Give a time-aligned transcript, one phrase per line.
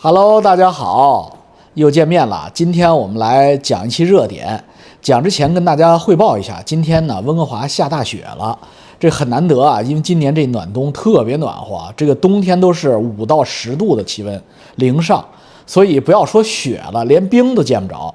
[0.00, 1.38] Hello，大家好，
[1.74, 2.48] 又见面了。
[2.54, 4.62] 今天我们来讲一期热点。
[5.02, 8.56] 讲之前跟大家汇报一下，今天呢，温哥华下大雪了，
[9.00, 14.40] 这很难得啊，因为今年这暖冬特别暖和，这个冬天都是五到十度的气温，
[14.76, 15.24] 零上，
[15.66, 18.14] 所以不要说雪了，连冰都见不着，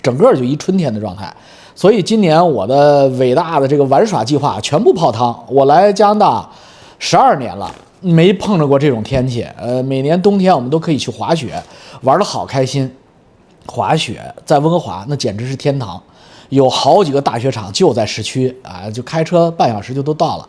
[0.00, 1.34] 整个就一春天的状态。
[1.74, 5.44] 所以今年我的伟大的这个玩耍计划全部泡汤。
[5.48, 6.48] 我来加拿大
[7.00, 7.68] 十二年了，
[8.04, 9.42] 没碰着过这种天气。
[9.56, 11.60] 呃，每年冬天我们都可以去滑雪，
[12.02, 12.90] 玩的好开心。
[13.66, 16.00] 滑雪在温哥华那简直是天堂，
[16.50, 20.46] 有好几个大雪场就在市区啊，就开车半小时就都到了。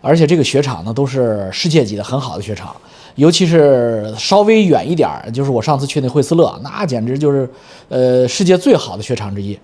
[0.00, 2.74] 而且这个雪场呢都是世界级的很好的雪场，
[3.14, 7.48] 尤其是稍微远一点，就是我上次去那惠斯勒，那简直就是
[7.88, 9.56] 呃世界最好的雪场之一。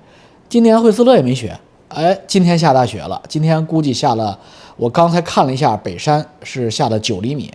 [0.48, 3.20] 今年惠斯勒也没雪，哎，今天下大雪了。
[3.28, 4.38] 今天估计下了，
[4.82, 7.48] 我刚才看了一下，北山是下了九厘米，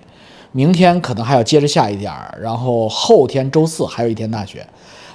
[0.54, 4.66] 明天可能还要接着下一点儿，然后后天周四还有一天大雪，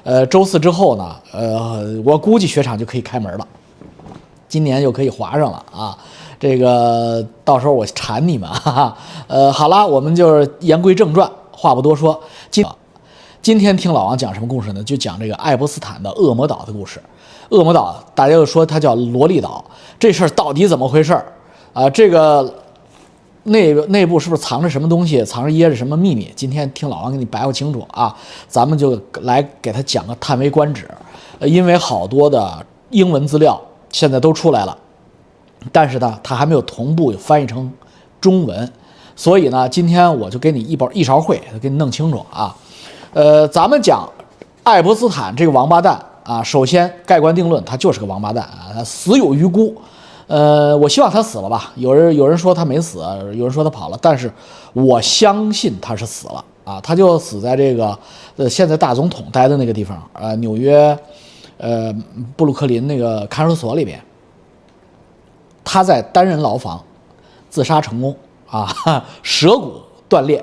[0.04, 3.48] 呃，周四之后呢，呃，我估计雪场就可以开门了，
[4.46, 5.96] 今年就可以滑上了啊。
[6.38, 8.96] 这个到时候我馋你们，哈哈。
[9.26, 12.62] 呃，好了，我们就是言归正传，话不多说，今
[13.40, 14.84] 今天听老王讲什么故事呢？
[14.84, 17.00] 就讲这个爱泼斯坦的恶魔岛的故事。
[17.48, 19.64] 恶魔岛，大家又说它叫萝莉岛，
[19.98, 21.14] 这事儿到底怎么回事
[21.72, 21.88] 啊？
[21.90, 22.52] 这个
[23.44, 26.32] 内内部是不是藏着什么东西，藏着掖着什么秘密？
[26.36, 28.14] 今天听老王给你白话清楚啊，
[28.46, 30.88] 咱们就来给他讲个叹为观止。
[31.38, 34.76] 呃，因为好多的英文资料现在都出来了，
[35.72, 37.72] 但是呢，它还没有同步翻译成
[38.20, 38.70] 中文，
[39.16, 42.54] 所以呢，今天我就给你一包一勺烩，给你弄清楚啊。
[43.12, 44.08] 呃，咱们讲
[44.62, 46.00] 爱泼斯坦这个王八蛋。
[46.24, 49.74] 啊，首先盖棺定论，他就是个王八蛋啊，他死有余辜。
[50.32, 51.72] 呃，我希望他死了吧。
[51.76, 53.00] 有人有人说他没死，
[53.34, 54.32] 有人说他跑了，但是
[54.72, 56.80] 我相信他是死了啊。
[56.80, 57.98] 他就死在这个
[58.38, 60.98] 呃，现在大总统待的那个地方，呃，纽约，
[61.58, 61.94] 呃，
[62.34, 64.02] 布鲁克林那个看守所里边。
[65.62, 66.82] 他在单人牢房
[67.50, 68.16] 自杀成功
[68.48, 68.66] 啊，
[69.22, 70.42] 舌骨断裂。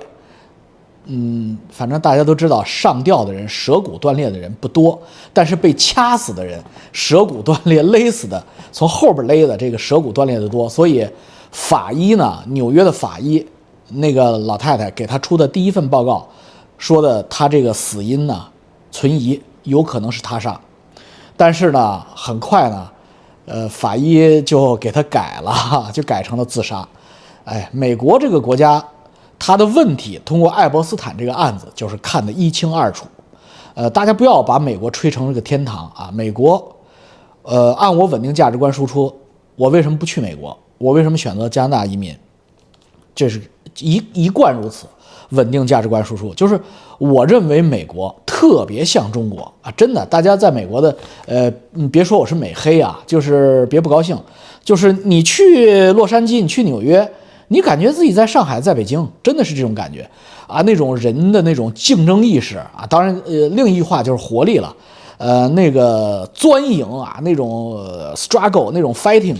[1.12, 5.02] 嗯，反正大家都知道，上吊的人舌骨断裂的人不多，
[5.34, 10.70] 但是被掐死的人舌骨断裂、勒死的，从后边勒的这个舌骨断裂的多。
[10.70, 11.08] 所以
[11.52, 13.44] 法医呢，纽约的法医
[13.88, 16.28] 那个老太太给他出的第一份报告
[16.78, 18.46] 说的，他这个死因呢
[18.92, 20.62] 存疑，有可能是他杀。
[21.36, 22.88] 但是呢，很快呢，
[23.48, 26.88] 呃，法医就给他改了， 就改成了自杀。
[27.46, 28.86] 哎，美国这个国家。
[29.40, 33.08] 他的问题通过爱泼斯坦这个案子就是看得一清二楚，
[33.74, 36.12] 呃，大家不要把美国吹成这个天堂啊！
[36.14, 36.76] 美国，
[37.44, 39.12] 呃，按我稳定价值观输出，
[39.56, 40.56] 我为什么不去美国？
[40.78, 42.14] 我为什么选择加拿大移民？
[43.16, 43.42] 这是
[43.80, 44.86] 一一贯如此，
[45.30, 46.60] 稳定价值观输出就是
[46.98, 49.72] 我认为美国特别像中国啊！
[49.72, 50.94] 真的，大家在美国的，
[51.26, 54.18] 呃，你别说我是美黑啊，就是别不高兴，
[54.64, 57.10] 就是你去洛杉矶，你去纽约。
[57.52, 60.08] 你感觉自己在上海，在北京，真的是这种感觉
[60.48, 60.62] 啊！
[60.62, 64.76] 那种人的那种竞争意识啊，当然，呃，另一话就是活力了，
[65.18, 67.76] 呃，那个钻营啊，那种
[68.16, 69.36] struggle，那种 fighting，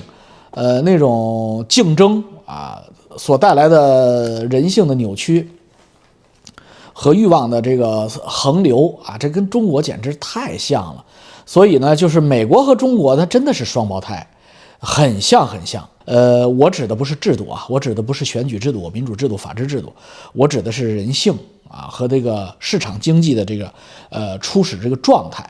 [0.52, 2.82] 呃，那种竞争啊，
[3.16, 5.48] 所带来的人性的扭曲
[6.92, 11.06] 和欲望的这个横流啊，这跟中国简直太像了。
[11.46, 14.28] 所以呢，就是美国和中国，它真的是双胞胎，
[14.80, 15.88] 很像，很像。
[16.10, 19.94] 呃，我指的不是制度啊，我指的不是选举制度、民主制度、法治制度，
[20.34, 21.38] 我指的是人性
[21.70, 23.72] 啊和这个市场经济的这个
[24.10, 25.48] 呃初始这个状态，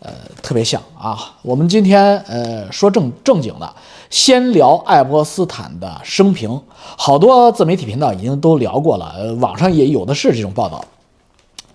[0.00, 0.12] 呃，
[0.42, 1.18] 特别像啊。
[1.40, 3.74] 我们今天呃说正正经的，
[4.10, 6.60] 先聊爱泼斯坦的生平，
[6.98, 10.84] 好多自媒体频道已经都聊过了，呃，网上也有的是这种报道。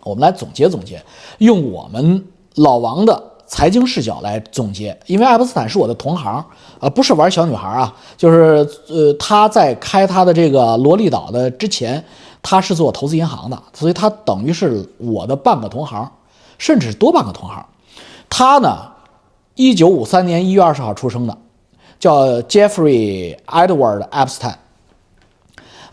[0.04, 1.04] 我们来总结总结，
[1.40, 2.24] 用我们
[2.54, 3.24] 老王的。
[3.48, 6.46] 财经视角来总结，因为爱泼斯坦是我的同行，
[6.80, 12.04] 呃，不是玩小女孩啊，就是呃，他在开他的这个萝莉岛的之前，
[12.44, 16.12] 他是做投资银行的，所以他等于是我的半个同行，
[16.58, 17.66] 甚至是多半个同行。
[18.30, 18.92] 他呢，
[19.56, 21.38] 一九五三年一月二十号出生的，
[21.98, 24.56] 叫 Jeffrey Edward Epstein。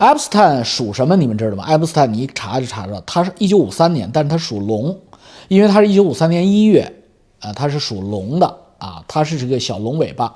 [0.01, 1.15] Epstein 属什么？
[1.15, 1.63] 你们知道吗？
[1.63, 4.99] 爱泼斯坦你一查就查着，他是一九五三年，但是他属龙，
[5.47, 7.03] 因为他是一九五三年一月。
[7.45, 8.47] 呃，他是属龙的
[8.79, 10.33] 啊，他是这个小龙尾巴，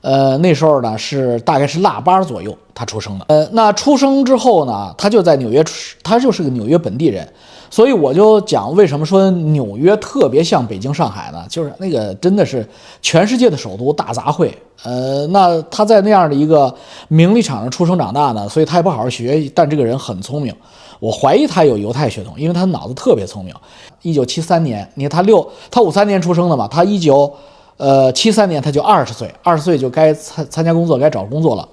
[0.00, 5.64] 呃，那时候呢是大概是腊八左右他出生的，呃，那出生之后呢，他就在纽约，
[6.02, 7.26] 他就是个纽约本地人，
[7.70, 11.46] 所以我就讲为什么说纽约特别像北京、上海呢？
[11.48, 12.68] 就是那个真的是
[13.00, 14.50] 全世界的首都大杂烩，
[14.82, 16.74] 呃，那他在那样的一个
[17.06, 20.52] 名利场上出生长大呢，所以他也不好好学，但这个人很聪明。
[21.00, 23.54] 我怀疑他有犹太血统，因为他脑子特别聪明。
[24.02, 27.32] 一九七三年，你看他六，他五三年出生的嘛，他一九，
[27.76, 31.68] 呃，七三年他就二十岁，二十岁就该参参加工作，该找工作了。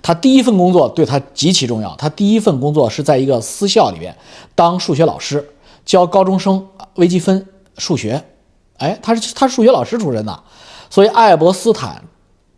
[0.00, 4.16] 他第一份工作对他极其重要，他第一份工作是在一个私校里边
[4.54, 5.50] 当数学老师，
[5.84, 7.46] 教高中生微积分
[7.76, 8.22] 数学。
[8.76, 10.42] 哎，他是他数学老师出身的，
[10.88, 12.04] 所以爱博斯坦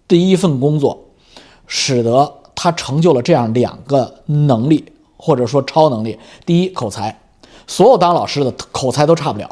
[0.07, 1.07] 第一份工作
[1.67, 4.90] 使得他成就了这样两个能力，
[5.21, 6.19] 或者说超能力。
[6.47, 7.21] 第一，口才，
[7.67, 9.49] 所有当老师的口才都差不了，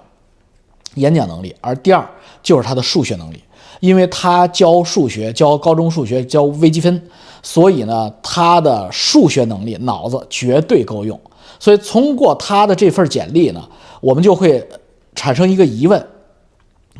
[0.95, 2.09] 演讲能力；而第二
[2.43, 3.43] 就是他的数学能力，
[3.81, 7.11] 因为他教数学，教高中数学，教微积分，
[7.43, 11.21] 所以呢，他的数学能力脑子绝对够用。
[11.61, 13.69] 所以通过他的这份简历呢，
[14.01, 14.67] 我们就会
[15.15, 16.05] 产生一个疑问。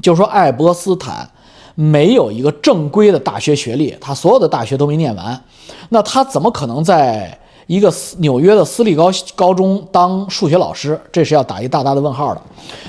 [0.01, 1.29] 就说爱博斯坦
[1.75, 5.45] 没有一个正规的大学学历，他所有的大学都没念完，
[5.89, 7.39] 那他怎么可能在
[7.69, 10.99] 一个私纽约的私立高高中当数学老师？
[11.13, 12.43] 这是要打一大大的问号的，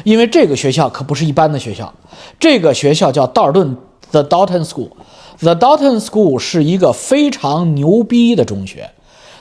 [0.03, 1.93] 因为这个学校可不是一般的学校，
[2.39, 3.75] 这个学校叫道尔顿
[4.09, 8.89] The Dalton School，The Dalton School 是一个非常牛逼的中学，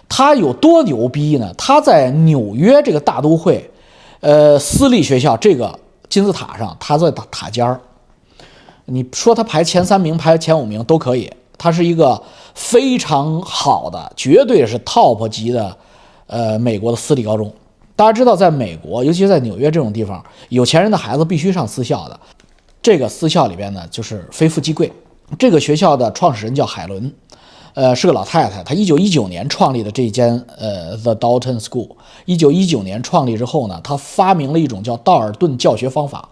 [0.08, 1.54] 它有多牛逼呢？
[1.56, 3.70] 它在纽约这个大都会，
[4.20, 5.78] 呃，私立学校这个。
[6.08, 7.78] 金字塔上，它在塔塔尖儿。
[8.86, 11.30] 你说它排前三名、排前五名都可以。
[11.58, 12.22] 它是一个
[12.54, 15.76] 非常好的，绝对是 top 级的，
[16.28, 17.52] 呃，美国的私立高中。
[17.96, 22.18] 大家知道，在美国，尤其在纽约这种地方，有钱人的孩子必须上私校的。
[22.80, 24.90] 这个私校里边呢，就是非富即贵。
[25.36, 27.12] 这个学校的创始人叫海伦。
[27.74, 31.90] 呃，是个老太太，她一九一九年创立的这间呃 The Dalton School。
[32.24, 36.28] 一九一九年创立之后呢，她发明了一种叫道尔顿教学方法。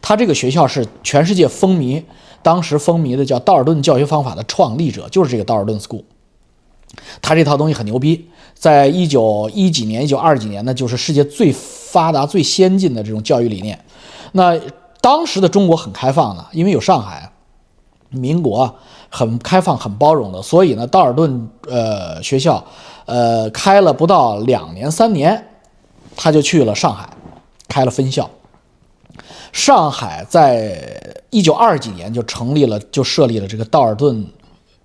[0.00, 2.02] 她这个学校是全世界风靡，
[2.48, 6.02] 当时风靡的叫道尔顿教学方法的创立者就是这个道尔顿 School。
[7.20, 13.78] 他这套东西很牛逼，在一九一几年、一九二几年呢，就是世界最发达、最先进的这种教育理念。
[14.32, 14.58] 那
[15.02, 17.30] 当时的中国很开放的，因为有上海。
[18.10, 18.74] 民国
[19.10, 22.64] 很开放、很包容的，所以呢，道尔顿呃学校，
[23.04, 25.46] 呃开了不到两年、三年，
[26.16, 27.06] 他就去了上海，
[27.68, 28.30] 开了分校。
[29.52, 31.00] 上海在
[31.30, 34.26] 一九二几年就成立了，就设立了这个道尔顿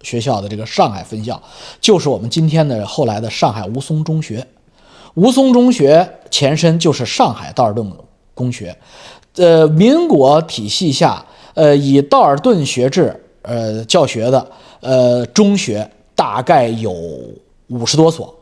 [0.02, 1.42] 学校的这个上海分校，
[1.80, 4.46] 就是我们今天的后来的上海吴淞中学。
[5.16, 7.92] 吴淞中学前身就是上海道尔顿
[8.34, 8.76] 公学，
[9.36, 11.26] 呃，民国体系下。
[11.56, 16.92] 呃，以道尔顿学制呃教学的呃中学大概有
[17.68, 18.36] 五十多所，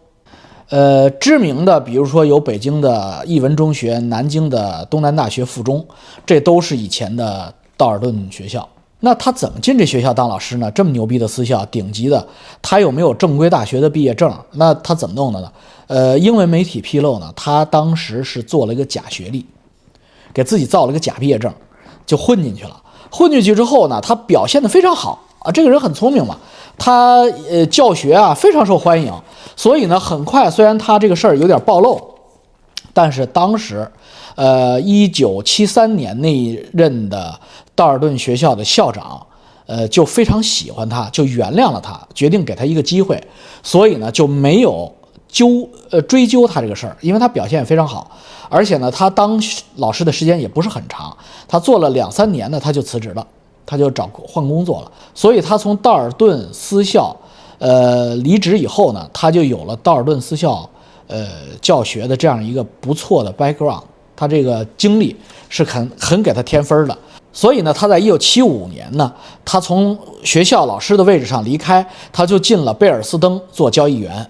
[0.72, 5.86] 呃，知名的比如说有北京的艺文中学、南京的东南大学附中，
[6.26, 8.66] 这都是以前的道尔顿学校。
[9.02, 10.72] 那他怎么进这学校当老师呢？
[10.72, 12.26] 这么牛逼的私校，顶级的，
[12.62, 14.34] 他有没有正规大学的毕业证？
[14.54, 15.52] 那他怎么弄的呢？
[15.88, 19.46] 呃，英文媒体披露呢，他当时是做了一个假学历，
[20.34, 21.54] 给自己造了个假毕业证，
[22.06, 22.82] 就混进去了。
[23.10, 26.38] 混进去之后呢，他表现得非常好啊，这个人很聪明嘛，
[26.78, 29.12] 他呃教学啊非常受欢迎，
[29.56, 32.00] 所以呢，很快虽然他这个事儿有点暴露，
[32.94, 33.90] 但是当时，
[34.36, 37.40] 呃，一九七三年那一任的
[37.74, 39.26] 道尔顿学校的校长，
[39.66, 43.20] 呃，就非常喜欢他，就原谅了他，决定给他一个机会，
[43.64, 44.94] 所以呢，就没有
[45.28, 48.12] 纠呃追究他这个事儿，因为他表现也非常好。
[48.48, 49.42] 而且呢，他当
[49.78, 51.18] 老师的时间也不是很长，
[51.48, 53.26] 他做了两三年呢，他就辞职了，
[53.66, 54.92] 他就找换工作了。
[55.14, 57.16] 所以他从道尔顿私校，
[57.60, 60.70] 呃，离职以后呢，他就有了道尔顿私校，
[61.08, 61.28] 呃，
[61.62, 63.84] 教学的这样一个不错的 background。
[64.16, 65.16] 他这个经历
[65.50, 66.98] 是很很给他添分的。
[67.34, 69.12] 所以呢，他在一九七五年呢，
[69.46, 74.30] 他从学校老师的位置上离开，他就进了贝尔斯登做交易员，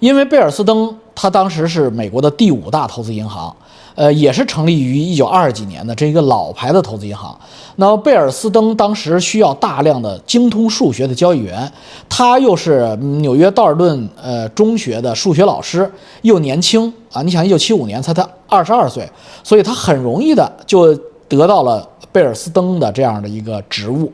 [0.00, 0.96] 因为贝尔斯登。
[1.20, 3.52] 他当时是美国的第五大投资银行，
[3.98, 7.36] 呃，也是成立于一九二几年的这一个老牌的投资银行。
[7.74, 11.68] 那贝尔斯登当时需要大量的精通数学的交易员，
[12.08, 15.90] 他又是纽约道尔顿呃中学的数学老师，
[16.22, 19.04] 又年轻啊，你想一九七五年才他二十二岁，
[19.42, 20.94] 所以他很容易的就
[21.26, 24.12] 得到了贝尔斯登的这样的一个职务，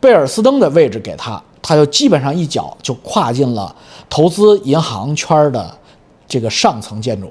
[0.00, 3.76] 贝尔斯登的位置给他，他就基本上一脚就跨进了
[4.08, 5.70] 投资银行圈的。
[6.28, 7.30] 这个上层建筑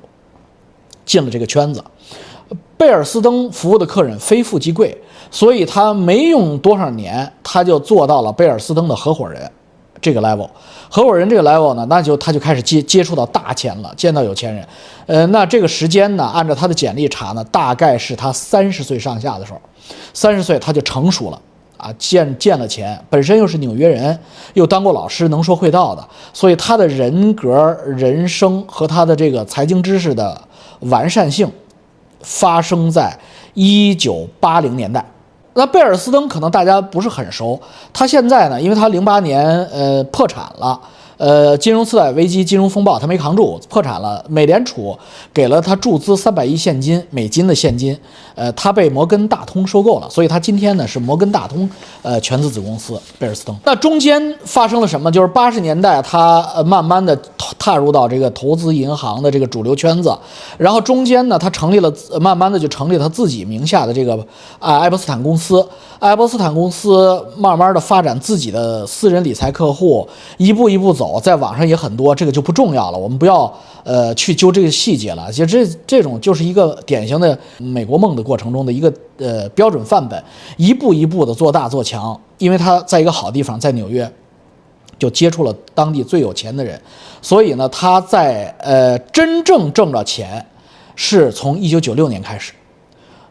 [1.06, 1.84] 进了这个圈子，
[2.78, 4.98] 贝尔斯登服务的客人非富即贵，
[5.32, 9.50] 所以他没用多少年，他就做到了贝尔斯登的合伙人
[10.02, 10.50] 这个 level。
[10.88, 14.66] 合伙人这个 level 呢，那就他就开始接接触到大钱了，见到有钱人。
[15.08, 19.60] 呃，那这个时间呢，按照他的简历查呢，大概是他三十岁上下的时候，
[20.14, 21.42] 三十岁他就成熟了，
[21.78, 24.18] 啊，见见了钱，本身又是纽约人，
[24.54, 30.40] 又当过老师，能说会道的，所以他的人格、人生和他的这个财经知识的
[30.90, 31.50] 完善性，
[32.22, 33.18] 发生在
[33.54, 35.06] 一九八零年代。
[35.54, 37.60] 那贝尔斯登可能大家不是很熟，
[37.94, 40.80] 他现在呢，因为他零八年呃破产了。
[41.18, 44.22] 呃，金融次贷危机、金融风暴，他没扛住，破产了。
[44.28, 44.94] 美联储
[45.34, 47.98] 给了他注资三百亿现金美金的现金，
[48.36, 51.70] 呃，他被摩根大通收购了，所以他今天呢是摩根大通
[52.02, 53.58] 呃全资子公司贝尔斯登。
[53.64, 55.12] 那中间发生了什么？
[55.12, 57.18] 就是八十年代他呃慢慢的
[57.58, 60.16] 踏入到这个投资银行的这个主流圈子，
[60.58, 64.16] 然后中间呢他成立了，慢慢的就成立他自己名下的这个
[64.60, 65.66] 啊爱伯斯坦公司。
[65.98, 73.52] 爱伯斯坦公司慢慢的发展自己的私人理财客户，一步一步走，在网上也很多，这个就不重要了，我们不要
[73.86, 75.32] 呃去揪这个细节了。
[75.32, 80.22] 其实这这种就是一个典型的美国梦的过程中的一个呃标准范本，
[80.58, 84.12] 一步一步的做大做强，因为他在一个好地方，在纽约，
[85.00, 86.82] 就接触了当地最有钱的人，
[87.22, 90.46] 所以呢，他在呃真正挣着钱，
[90.96, 92.52] 是从一九九六年开始。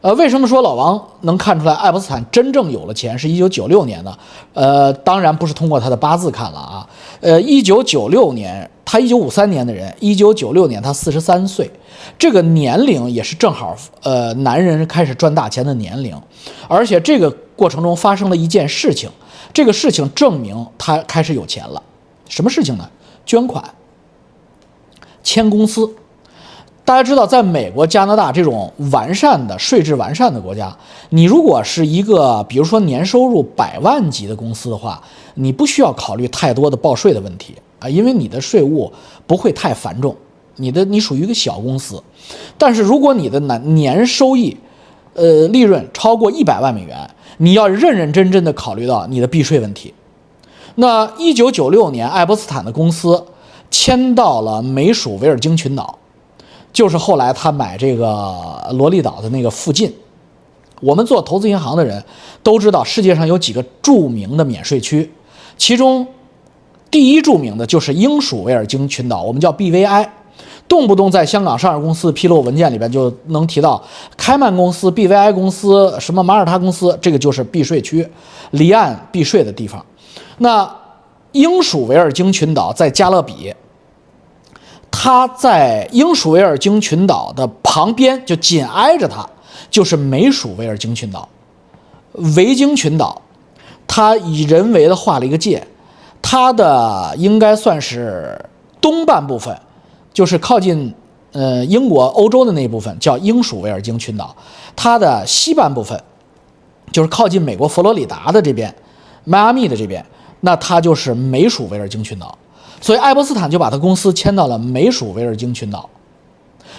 [0.01, 4.15] 呃，为什么说老王能看出来爱伯斯坦真正有了钱是一九九六年呢？
[4.53, 6.87] 呃，当然不是通过他的八字看了啊。
[7.25, 11.71] 呃，一九九六年，他一九五三年的人，一九九六年他四十三岁，
[12.19, 16.15] 这个年龄也是正好，呃，男人开始赚大钱的年龄。
[16.69, 19.09] 而且这个过程中发生了一件事情，
[19.55, 21.83] 这个事情证明他开始有钱了。
[22.29, 22.87] 什么事情呢？
[23.25, 23.65] 捐款，
[25.23, 25.95] 签公司。
[26.85, 30.77] 大家知道，在美国、加拿大这种完善的税制完善的国家，
[31.09, 35.03] 你如果是一个，比如说年收入百万级的公司的话，
[35.37, 38.93] 你不需要考虑太多的报税的问题啊，因为你的税务
[39.27, 40.15] 不会太繁重，
[40.57, 42.03] 你的你属于一个小公司。
[42.59, 44.55] 但是如果你的年年收益，
[45.15, 49.95] 呃，利润超过一百万美元，你要认认真真的考虑到你的避税问题。
[50.75, 53.25] 那一九九六年，爱伯斯坦的公司
[53.71, 55.99] 迁到了美属维尔京群岛。
[56.75, 59.95] 就是后来他买这个罗利岛的那个附近，
[60.81, 62.03] 我们做投资银行的人
[62.43, 65.09] 都知道，世界上有几个著名的免税区，
[65.57, 66.05] 其中
[66.91, 70.09] 第一著名的就是英属维尔京群岛，我们叫 BVI，
[70.67, 73.81] 动不动在香港上市公司披露文件里边就能提到
[74.17, 78.05] 开曼公司、BVI 公司、什么马耳他公司，这个就是避税区，
[78.51, 79.85] 离岸避税的地方。
[80.39, 80.69] 那
[81.31, 83.55] 英属维尔京群岛在加勒比。
[85.05, 89.29] 它在英属维尔京群岛的旁边，就紧挨着它，
[89.69, 91.29] 就是美属维尔京群岛，
[92.35, 93.21] 维京群岛，
[93.87, 95.63] 它以人为的画了一个界，
[96.23, 98.43] 它的应该算是
[98.81, 99.55] 东半部分，
[100.15, 100.95] 就是靠近
[101.33, 104.35] 呃英国、欧洲的那一部分叫英属维尔京群岛，
[104.75, 106.03] 它的西半部分，
[106.91, 108.75] 就是靠近美国佛罗里达的这边，
[109.25, 110.03] 迈阿密的这边，
[110.41, 112.39] 那它就是美属维尔京群岛。
[112.85, 115.89] 所以，爱伯斯坦就把他公司迁到了美属维尔京群岛。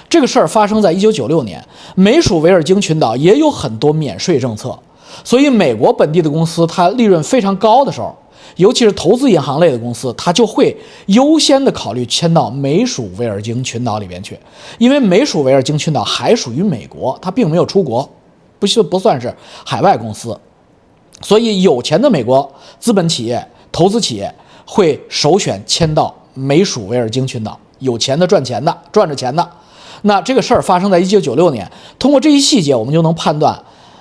[0.08, 4.78] 这个事儿发生在一九九六年，美属维尔京群岛也有很多免税政策。
[5.24, 8.16] 所以，美国本地的公司它利润非常高的时候，
[8.58, 14.38] 尤其是投资银行类的公司，它就会优先的考虑迁到美属维尔京群岛里边去，
[14.78, 18.08] 因为美属维尔京群岛还属于美国，它并没有出国，
[18.60, 19.36] 不是不算是
[19.66, 20.40] 海外公司。
[21.24, 24.32] 所以，有钱的美国资本企业、投资企业。
[24.66, 29.48] 会首选迁到美属维尔京群岛，有钱的赚钱的赚着钱的。
[30.02, 33.58] 那这个事儿发生在一九九六年，通过这一细节，我们就能判断，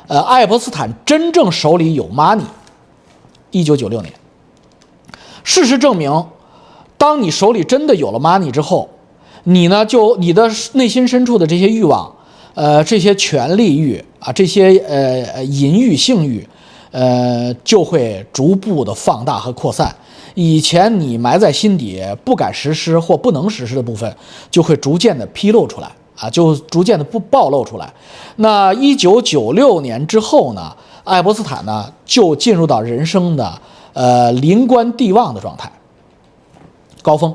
[0.06, 2.42] 呃，爱伯斯坦真正手里有 money。
[3.50, 4.12] 一九九六年，
[5.44, 6.26] 事实证明，
[6.98, 8.90] 当你手里真的有了 money 之后，
[9.44, 12.12] 你呢就你的内心深处的这些欲望，
[12.54, 16.46] 呃，这些权力欲啊，这些呃淫欲性欲，
[16.94, 19.92] 呃，就会逐步的放大和扩散。
[20.34, 24.16] 以前你埋在心底不敢实施或不能实施的部分，
[24.48, 27.92] 就会逐渐的披露出来啊，就逐渐的不暴露出来。
[28.36, 33.60] 那一九九六年之后呢，爱伯斯坦呢就进入到人生的
[33.92, 35.72] 呃临官地望的状态，
[37.02, 37.34] 高峰。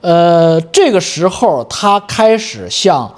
[0.00, 3.14] 呃，这个时候他开始向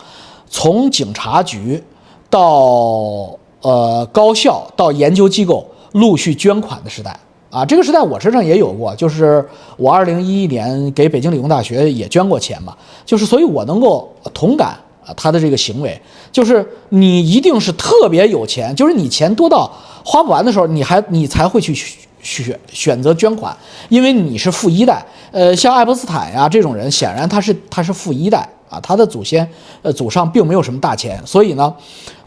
[0.50, 1.82] 从警察局
[2.28, 7.18] 到呃高校到研究机构陆续捐款的时代。
[7.50, 15.96] 啊，这个时代我身上也有过，就是我二零一一年给北京理工大学也捐过钱嘛，就是所以我能够同感啊他的这个行为，
[16.32, 19.70] 就是你一定是特别有钱，就是你钱多到
[20.04, 21.72] 花不完的时候，你还你才会去
[22.20, 23.56] 选选择捐款，
[23.88, 25.00] 因为你是富一代。
[25.30, 28.48] 呃，像爱伯斯坦呀这种人，显然他是他是富一代。
[28.70, 29.48] 啊，他的祖先
[29.82, 31.72] 呃祖上并没有什么大钱，所以呢，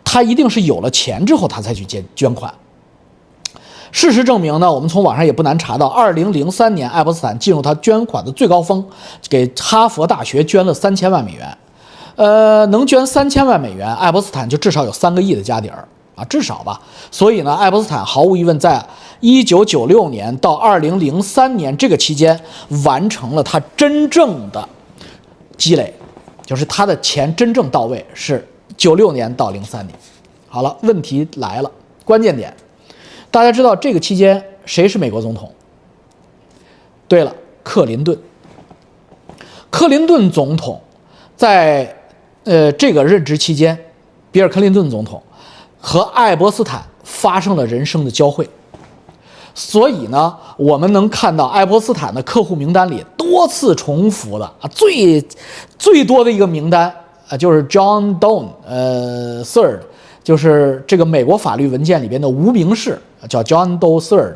[0.09, 2.51] 他一定是有了钱之后他才去捐捐款。
[3.91, 8.85] 事实证明呢，我们从网上也不难查到，二零零三年爱泼斯坦进入他捐款的最高峰，
[9.27, 11.57] 给哈佛大学捐了三千万美元。
[12.15, 15.85] 呃，能捐三千万美元，爱泼斯坦就至少有三个亿的家底儿
[16.15, 16.79] 啊，至少吧。
[17.11, 18.81] 所以呢，爱泼斯坦毫无疑问，在
[19.19, 22.39] 一九九六年到二零零三年这个期间，
[22.85, 24.69] 完成了他真正的
[25.57, 25.93] 积累，
[26.45, 28.47] 就是他的钱真正到位是
[28.77, 29.99] 九六年到零三年。
[30.47, 31.69] 好了，问题来了，
[32.05, 32.55] 关键点，
[33.29, 35.51] 大家知道这个期间谁是美国总统？
[37.09, 38.17] 对了，克林顿。
[39.69, 40.79] 克林顿总统
[41.35, 41.93] 在。
[42.49, 43.77] 呃，这个任职期间，
[44.31, 45.21] 比尔·克林顿总统
[45.81, 48.49] 和爱伯斯坦发生了人生的交汇，
[49.53, 55.21] 所以呢，我们能看到爱伯斯坦的客户名单里多次重复的啊，最
[55.77, 56.89] 最多的一个名单
[57.29, 59.79] 啊，就是 John Doe，呃，Third，
[60.23, 64.35] 就是这个美国法律文件里边的无名氏，叫 John Doe Third，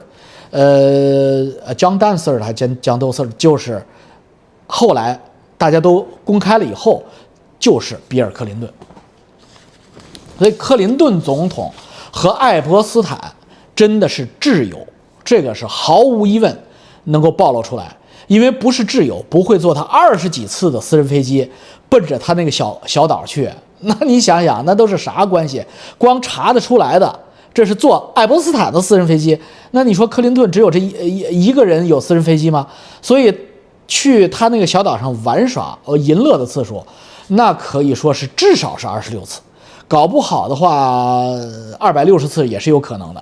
[0.52, 1.46] 呃
[1.76, 3.84] ，John Doe Third 还叫 John Doe Third，就是
[4.68, 5.20] 后来
[5.58, 7.04] 大家都公开了以后。
[7.62, 8.68] 就是比尔·克林顿，
[10.40, 11.72] 所以克林顿总统
[12.12, 13.20] 和爱泼斯坦
[13.76, 14.80] 真的是挚友，
[15.24, 16.60] 这个是毫无疑问
[17.04, 17.96] 能够暴露出来。
[18.32, 21.46] 因为不是挚友，不会坐他二十几次的私人飞机
[21.90, 23.50] 奔着他那个小小岛去。
[23.84, 25.62] 那你想想，那都是啥关系？
[25.98, 27.20] 光查得出来的，
[27.54, 29.38] 这是坐爱泼斯坦的私人飞机。
[29.72, 30.88] 那你说克林顿只有这一
[31.30, 32.66] 一一个人有私人飞机吗？
[33.02, 33.38] 所以
[33.86, 36.82] 去他那个小岛上玩耍、呃淫乐的次数。
[37.28, 39.42] 那可以说是至少是二十六次，
[39.90, 41.26] 搞不好的话，
[41.78, 43.22] 二百六十次也是有可能的。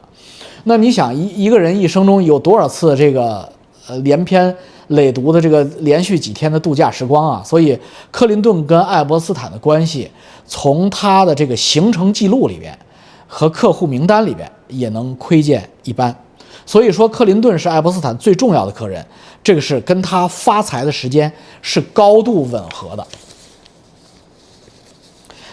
[0.65, 3.49] 那你想，一一个人一生中有多少次这个
[3.87, 4.55] 呃连篇
[4.89, 7.41] 累读的这个连续几天的度假时光啊？
[7.43, 7.79] 所以，
[8.11, 10.11] 克林顿跟爱伯斯坦的关系，
[10.45, 12.77] 从他的这个行程记录里边
[13.27, 16.15] 和客户名单里边也能窥见一斑。
[16.65, 19.03] 所以说，克林顿是爱伯斯坦最重要的客人，
[19.43, 21.31] 这个是跟他发财的时间
[21.61, 23.07] 是高度吻合的。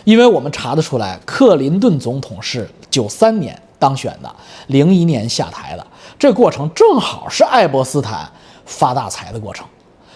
[0.05, 4.37] 因为我们查得出来，克林顿总统是九三年当选的，
[4.69, 5.87] 零一年下台的，
[6.19, 8.31] 这过程正好是爱伯斯坦
[8.67, 9.67] 发大财的过程。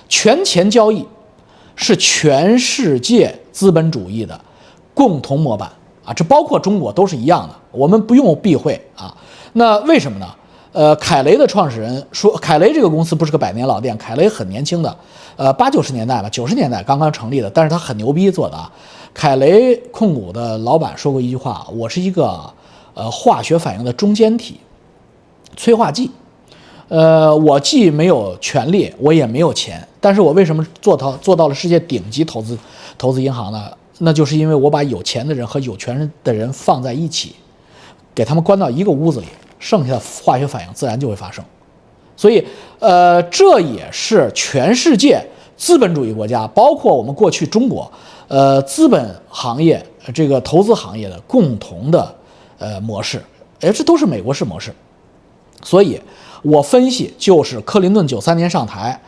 [0.08, 1.06] 权钱交易
[1.76, 4.38] 是全世界资本主义的
[4.92, 5.70] 共同模板
[6.04, 9.16] 啊，这包括中国都是一样的，我们不用避讳啊。
[9.54, 10.26] 那为什么呢？
[10.72, 14.96] 呃，凯雷的创始人说，凯雷这个公司不是个百年老店，凯雷很年轻的，
[15.34, 18.70] 呃，八九十年代吧，九十年代刚刚成立的，但是他很牛逼做的啊。
[19.12, 22.48] 凯雷控股的老板说过一句话：“我是一个
[22.94, 24.60] 呃化学反应的中间体，
[25.56, 26.08] 催化剂。
[26.90, 32.58] 呃，我既没有权利，我也没有钱，但是我为什么做到做到了世界顶级投资
[32.98, 33.70] 投资银行呢？
[33.98, 37.36] 那就是因为我把有钱的人和有权的人放在一起，
[38.14, 39.26] 给他们关到一个屋子里，
[39.58, 41.44] 剩下的化学反应自然就会发生。
[42.16, 42.44] 所以，
[42.80, 45.24] 呃，这也是全世界
[45.56, 47.90] 资本主义国家，包括我们过去中国。”
[48.28, 52.14] 呃，资本行业这个投资行业的共同的
[52.58, 53.20] 呃模式，
[53.60, 54.72] 哎，这都是美国式模式。
[55.62, 56.00] 所以，
[56.42, 59.00] 我分析就是克林顿九三年上台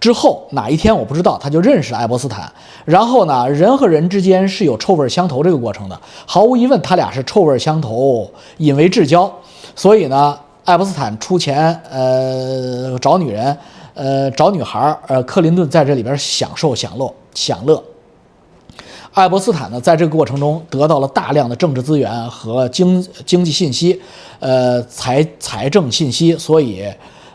[0.00, 2.50] 之后哪一天我不知道，他就认识爱泼斯坦。
[2.86, 6.00] 然后呢，人和人之间是有臭味相投这个过程的。
[6.24, 9.30] 毫无疑问，他俩是臭味相投，引为至交。
[9.76, 13.54] 所以呢，爱泼斯坦出钱呃找女人，
[13.92, 17.82] 呃找女孩，呃克林顿在这里边享受享乐享乐。
[19.12, 24.00] 爱伯斯坦呢，在这个过程中得到了大量的政治资源和经经济信息，
[24.38, 26.88] 呃，财财政信息，所以，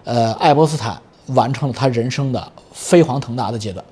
[0.05, 3.83] 呃，爱伯斯坦完成了他人生的飞黄腾达的阶段。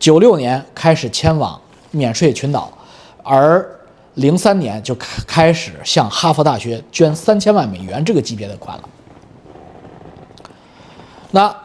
[0.00, 1.58] 九六年开始迁往
[1.92, 2.68] 免税群岛，
[3.22, 3.64] 而
[4.14, 8.88] 零三年就开开始向哈佛大学捐三千万美元这个级别的款了。
[11.30, 11.56] 那，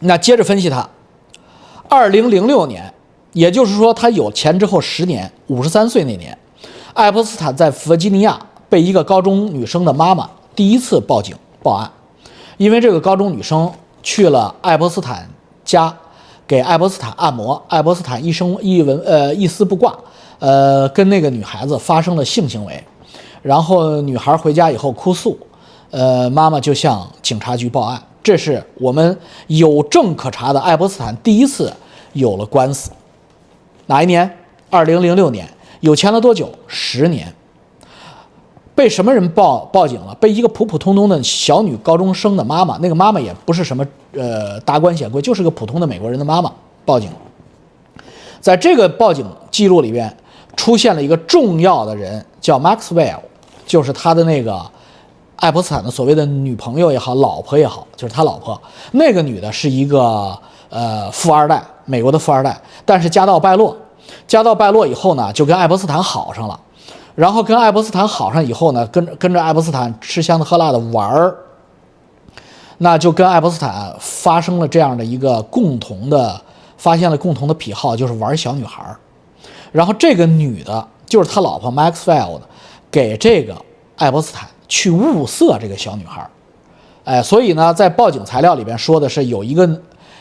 [0.00, 0.90] 那接着分析他，
[1.88, 2.92] 二零零六年。
[3.32, 6.36] 也就是说，他有钱之后十年，五十三岁那年，
[6.94, 8.38] 爱泼斯坦在弗吉尼亚
[8.68, 11.90] 被一个高中女生的妈妈第一次报警报案，
[12.56, 13.70] 因为这个高中女生
[14.02, 15.28] 去了爱泼斯坦
[15.64, 15.96] 家，
[16.46, 19.96] 给爱泼斯坦按摩，爱泼斯坦一生一文呃一丝不挂，
[20.40, 22.82] 呃跟那个女孩子发生了性行为，
[23.42, 25.38] 然后女孩回家以后哭诉，
[25.90, 29.16] 呃妈妈就向警察局报案，这是我们
[29.46, 31.72] 有证可查的爱泼斯坦第一次
[32.12, 32.90] 有了官司。
[33.90, 34.38] 哪一年？
[34.70, 35.44] 二零零六年。
[35.80, 36.48] 有钱了多久？
[36.68, 37.26] 十年。
[38.72, 40.14] 被什么人报报警了？
[40.20, 42.78] 被一个普普通通的小女高中生的妈妈。
[42.78, 46.52] 那个妈妈也不是什么呃达官显贵，就是个普通的美国人的妈妈
[46.84, 47.10] 报警。
[48.40, 50.16] 在这个报警记录里边，
[50.56, 53.18] 出现了一个重要的人，叫 Maxwell，
[53.66, 54.64] 就是他的那个
[55.34, 58.58] 爱泼斯坦的所谓的女朋友也好，老婆也好，就是他老婆
[58.92, 63.76] 那个女的是一个呃富二代，美国的富二代，但是家道败落，
[64.28, 66.58] 家道败落以后呢，就跟爱泼斯坦好上了，
[67.16, 71.36] 然后跟爱泼斯坦好上以后呢，跟跟着爱泼斯坦吃香的喝辣的玩儿，
[72.78, 76.40] 那就跟爱泼斯坦发生了这样的一个共同的，
[76.76, 78.96] 发现了共同的癖好，就是玩小女孩儿，
[79.72, 82.40] 然后这个女的就是他老婆 Maxwell
[82.90, 83.56] 给这个
[83.96, 84.48] 爱泼斯坦。
[84.72, 86.30] 去物色这个小女孩儿，
[87.02, 89.66] 哎，所以呢，在报警材料里边说的是有一个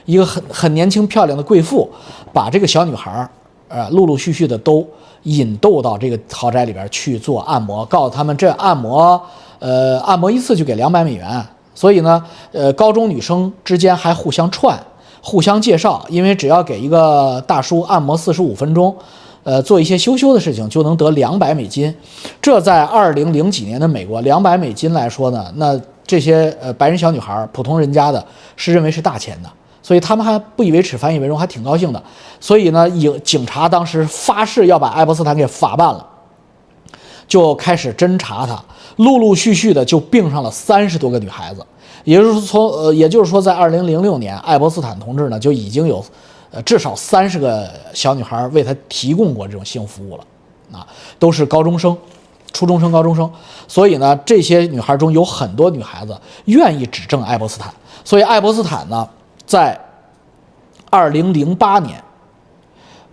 [0.06, 1.90] 一个很很年轻漂亮的贵妇，
[2.34, 3.30] 把这个小女孩儿，
[3.68, 4.86] 呃，陆陆续续的都
[5.24, 9.22] 引逗到这个豪宅里边去做按摩，告诉他们这按摩，
[9.60, 11.46] 呃，按摩一次就给两百美元。
[11.76, 14.78] 所以呢，呃，高中女生之间还互相串，
[15.22, 18.96] 互相介绍，因为只要给一个大叔按摩四十五分钟。
[19.46, 21.96] 呃，做一些羞羞的事情就能得两百美金，
[22.42, 28.24] 这在二零零几年的美国，两百美金来说呢，那这些呃白人小女孩、普通人家的
[28.58, 29.50] 是认为是大钱的，
[29.82, 32.04] 所以他们还不以为耻，反以为荣，还挺高兴的。
[32.40, 36.06] 所以呢，警警察当时发誓要把爱泼斯坦给法办了，
[37.28, 38.64] 就开始侦查他，
[38.98, 41.66] 陆陆续续的就并上了三十多个女孩子，
[42.04, 46.04] 也就是说，从呃，也就是说，在二零零六年，爱泼斯坦同志呢就已经有。
[46.52, 50.24] 呃，至少三十个小女孩为他提供过这种性服务了，
[50.72, 50.82] 啊，
[51.20, 51.96] 都是高中生、
[52.52, 53.32] 初中生、高中生，
[53.68, 57.72] 所以呢，这些女孩中有很多女孩子愿意指证爱泼斯坦，
[58.04, 59.08] 所以爱泼斯坦呢，
[59.50, 59.76] 在
[60.92, 62.00] 二零零八年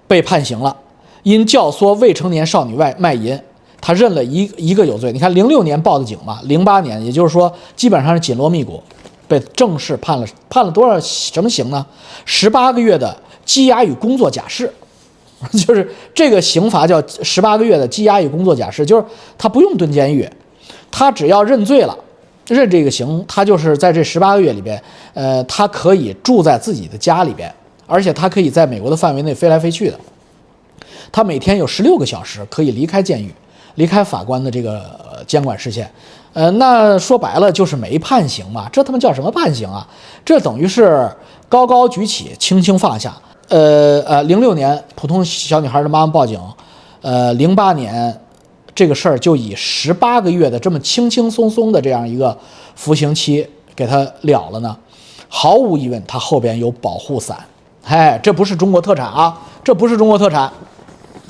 [0.07, 0.77] 被判刑了，
[1.23, 3.41] 因教唆未成年少女外卖淫，
[3.81, 5.11] 他认了一一个有罪。
[5.11, 8.83] 你看，零六年报的警嘛，零八年，也就是说，基本上是紧锣密鼓，
[9.27, 11.87] 被正式判了，判了多少什么刑呢？
[12.27, 13.17] 十八个月的。
[13.47, 14.69] 羁押与工作假释，
[15.65, 19.05] 就是这个刑罚叫十八个月的羁押与工作假释，就是
[19.39, 20.29] 他不用蹲监狱，
[20.91, 21.97] 他只要认罪了，
[22.49, 24.81] 认这个刑，他就是在这十八个月里边，
[25.15, 27.53] 呃，他可以住在自己的家里边，
[27.87, 29.99] 而且他可以在美国的范围内飞来飞去的，
[31.11, 33.35] 他每天有十六个小时可以离开监狱，
[33.75, 34.83] 离开法官的这个
[35.27, 35.91] 监管视线，
[36.33, 39.87] 呃，那说白了就是没判刑嘛，这他妈叫什么判刑啊？
[40.25, 41.11] 这等于是
[41.49, 43.15] 高高举起，轻轻放下。
[43.49, 46.41] 呃呃，零六年普通小女孩的妈妈报警，
[47.01, 48.21] 呃，零八年
[48.77, 52.37] 这个事儿就以十八个月的这么轻轻松松的这样一个
[52.77, 54.77] 服刑期给他了了呢，
[55.29, 57.37] 毫无疑问，他后边有保护伞，
[57.83, 60.53] 哎，这不是中国特产啊，这不是中国特产，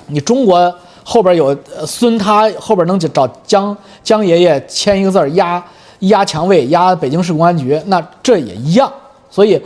[0.09, 1.57] 你中国后边有
[1.87, 5.65] 孙他后边能找江江爷爷签一个字儿压
[6.01, 8.93] 压强位压北京市公安局，那这也一样，
[9.31, 9.59] 所以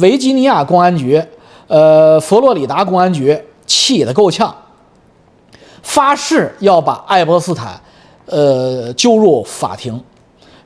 [0.00, 1.22] 维吉尼亚公安局。
[1.68, 3.36] 呃，佛罗里达公安局
[3.66, 4.54] 气得够呛，
[5.86, 7.80] 发誓要把爱泼斯坦，
[8.26, 9.98] 呃，揪入法庭。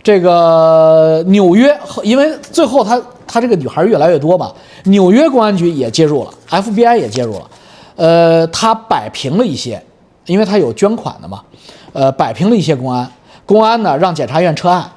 [0.02, 4.50] 这个纽约，因为最后他他这个女孩越来越多嘛，
[4.84, 7.42] 纽约公安局也介入了，FBI 也介入了。
[7.96, 9.80] 呃，他摆平了一些，
[10.24, 11.42] 因为他有捐款的嘛，
[11.92, 13.06] 呃，摆平了一些公安，
[13.44, 14.90] 公安呢让检察院撤案。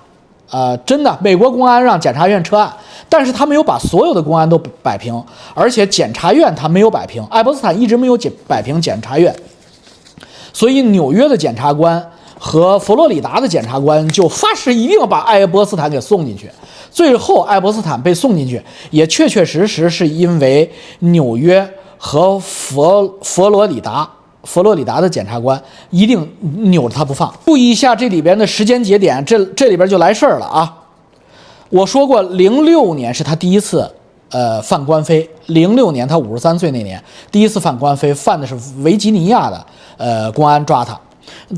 [0.50, 2.72] 呃，真的，美国公安让检察院撤案，
[3.10, 5.22] 但是他没有把所有的公安都摆平，
[5.54, 9.36] 而且检察院他没有摆平，爱泼斯坦一直没有检摆平检察院，
[10.54, 12.02] 所以纽约的检察官
[12.40, 16.50] 和佛罗里达的检察官就发誓一定要把爱泼斯坦给送进去。
[16.92, 18.62] 最后，爱泼斯坦被送进去，
[18.92, 24.08] 也确确实实是因为纽约和佛佛罗里达。
[24.44, 26.30] 佛罗里达的检察官一定
[26.70, 27.34] 扭着他不放。
[27.46, 30.84] 注意一下这里边的时间节点，这这里边就来事儿了啊！
[31.70, 33.90] 我说过，零六年是他第一次，
[34.34, 35.30] 呃，犯官非。
[35.46, 39.66] 零六年他五十三岁那年，第一次犯官非，犯的是维吉尼亚的，
[39.98, 41.00] 呃，公安抓他，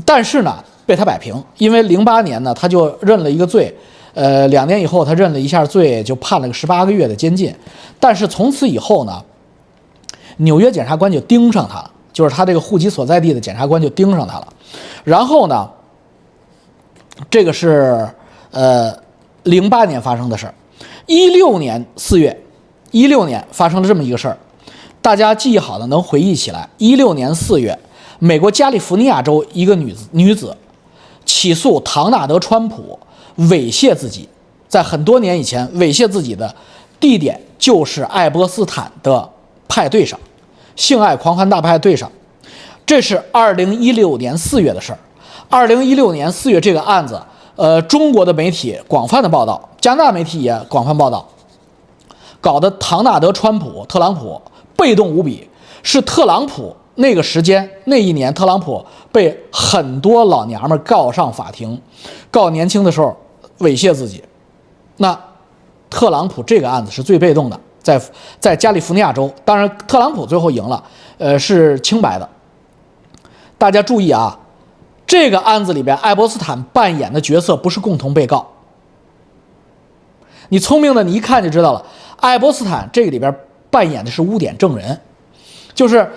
[0.04, 3.74] 但是呢，被他摆平，因为零八年呢，他就认了一个罪，
[4.14, 7.52] 呃，两年以后他认了一下罪，就判了个十八个月的监禁。
[7.98, 9.22] 但是从此以后呢，
[10.36, 11.90] 纽约检察官就盯上他了。
[12.12, 14.48] 就是他这个户籍所在地的检察官就盯上他了，
[15.04, 15.68] 然后呢，
[17.28, 18.08] 这个是
[18.52, 18.90] 呃
[19.42, 20.54] 零八年发生的事儿，
[21.04, 22.34] 一六年四月，
[22.96, 24.38] 一六年发生了这么一个事儿，
[25.02, 27.78] 大家记忆好的能回忆起来，一六年四月，
[28.18, 30.56] 美国加利福尼亚州一个女子女子
[31.26, 32.98] 起诉唐纳德川普
[33.36, 34.26] 猥亵自己，
[34.66, 36.56] 在很多年以前猥亵自己的
[36.98, 39.28] 地点就是爱泼斯坦的
[39.68, 40.18] 派对上。
[40.74, 42.10] 性爱狂欢大派对上，
[42.86, 44.98] 这是二零一六年四月的事儿。
[45.50, 47.20] 二零一六年四月这个案子，
[47.56, 51.26] 呃，中国的媒体广泛的报道，加拿大媒体也广泛报道，
[52.46, 54.40] 搞得唐纳德川普特朗普
[54.76, 55.50] 被动无比。
[55.82, 61.80] 是特朗普那个时间那一年，特朗普被很多老娘们告上法庭，
[62.30, 63.16] 告年轻的时候
[63.58, 64.22] 猥亵自己。
[64.98, 65.18] 那
[65.90, 68.00] 特朗普这个案子是最被动的，在
[68.38, 70.80] 在加利福尼亚州，当然特朗普最后赢了，
[71.18, 72.28] 呃，是清白的。
[73.58, 74.38] 大家注意啊，
[75.04, 78.46] 这个案子里边，爱伯斯坦扮演的角色不是共同被告。
[80.48, 81.84] 你聪明的，你一看就知道了，
[82.18, 83.34] 爱伯斯坦这个里边
[83.70, 84.98] 扮演的是污点证人，
[85.74, 86.10] 就是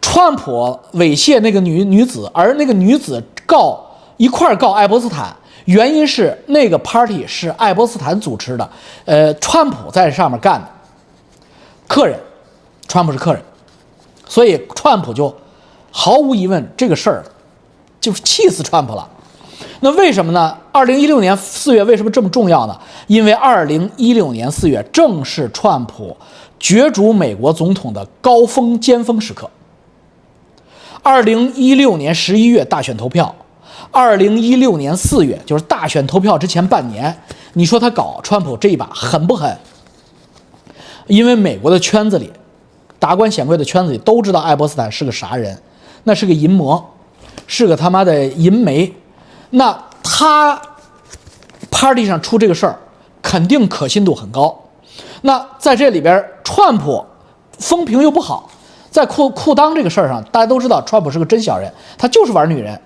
[0.00, 3.84] 川普猥亵那个女女子，而那个女子告
[4.16, 5.34] 一块告爱伯斯坦，
[5.64, 8.70] 原因是那个 party 是爱伯斯坦主持的，
[9.04, 10.68] 呃，川普在上面干的，
[11.86, 12.18] 客人，
[12.86, 13.42] 川普是客人，
[14.26, 15.34] 所以川普就
[15.90, 17.24] 毫无疑问这个事儿
[18.00, 19.08] 就是气死川普了。
[19.80, 20.56] 那为什么呢？
[20.72, 22.76] 二零一六年四月为什么这么重要呢？
[23.06, 26.16] 因为二零一六年四月正是川普
[26.58, 29.48] 角逐美国总统的高峰尖峰时刻。
[31.02, 33.32] 二零一六年十一月大选投票，
[33.92, 37.16] 二零一六年四月就是大选投票之前半年，
[37.52, 39.56] 你说他搞川普这一把狠不狠？
[41.06, 42.32] 因为美国的圈子里，
[42.98, 45.56] 达官显贵的圈子里都知道爱泼斯坦是个啥人，
[46.02, 46.84] 那是个淫魔，
[47.46, 48.92] 是个他妈的淫媒。
[49.50, 50.60] 那他
[51.70, 52.78] party 上出这个事儿，
[53.22, 54.64] 肯定可信度很高。
[55.22, 57.04] 那在这里边，川普
[57.58, 58.48] 风评又不好，
[58.90, 62.80] 在裤裤裆这个事儿上，大家都知道川普是个真小人，他就是玩女人，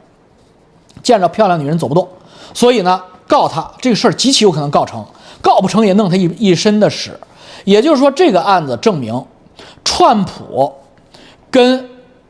[1.02, 2.08] 见着漂亮女人走不动。
[2.54, 5.04] 所以呢，告他这个事儿极其有可能告成，
[5.40, 7.18] 告不成也弄他一一身的屎。
[7.64, 9.24] 也就是说，这个案子证明，
[9.84, 10.72] 川普
[11.50, 11.88] 跟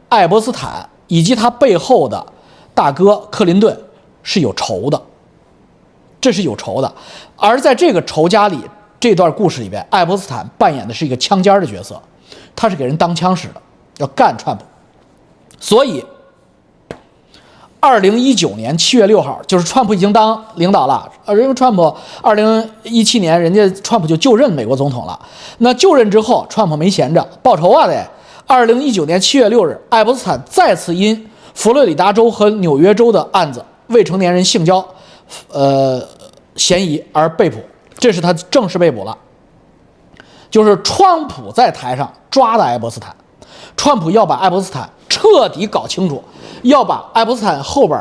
[0.08, 2.26] 爱伯斯坦以及他背后的
[2.74, 3.78] 大哥克林顿。
[4.22, 5.00] 是有仇的，
[6.20, 6.92] 这是有仇的，
[7.36, 8.58] 而在这个仇家里，
[9.00, 12.00] 这段故事里边，爱伯斯坦扮演的是一个枪尖的角色，
[12.54, 13.54] 他是给人当枪使的，
[13.98, 14.64] 要干川普。
[15.58, 16.04] 所以，
[17.80, 25.18] 二零一九年七月六号，就是川普已经当领导了，呃，因为川普二零一七年人家川普就就任美国总统了，
[25.58, 28.08] 那就任之后，川普没闲着，报仇啊得。
[28.46, 33.64] 二零一九年七月六日，爱伯斯坦再次因佛罗里达州和纽约州的案子。
[33.92, 34.84] 未成年人性交，
[35.48, 36.02] 呃，
[36.56, 37.58] 嫌疑而被捕，
[37.98, 39.16] 这是他正式被捕了。
[40.50, 43.14] 就是川普在台上抓的爱伯斯坦，
[43.76, 46.22] 川普要把爱伯斯坦彻底搞清楚，
[46.62, 47.98] 要把爱伯斯坦后边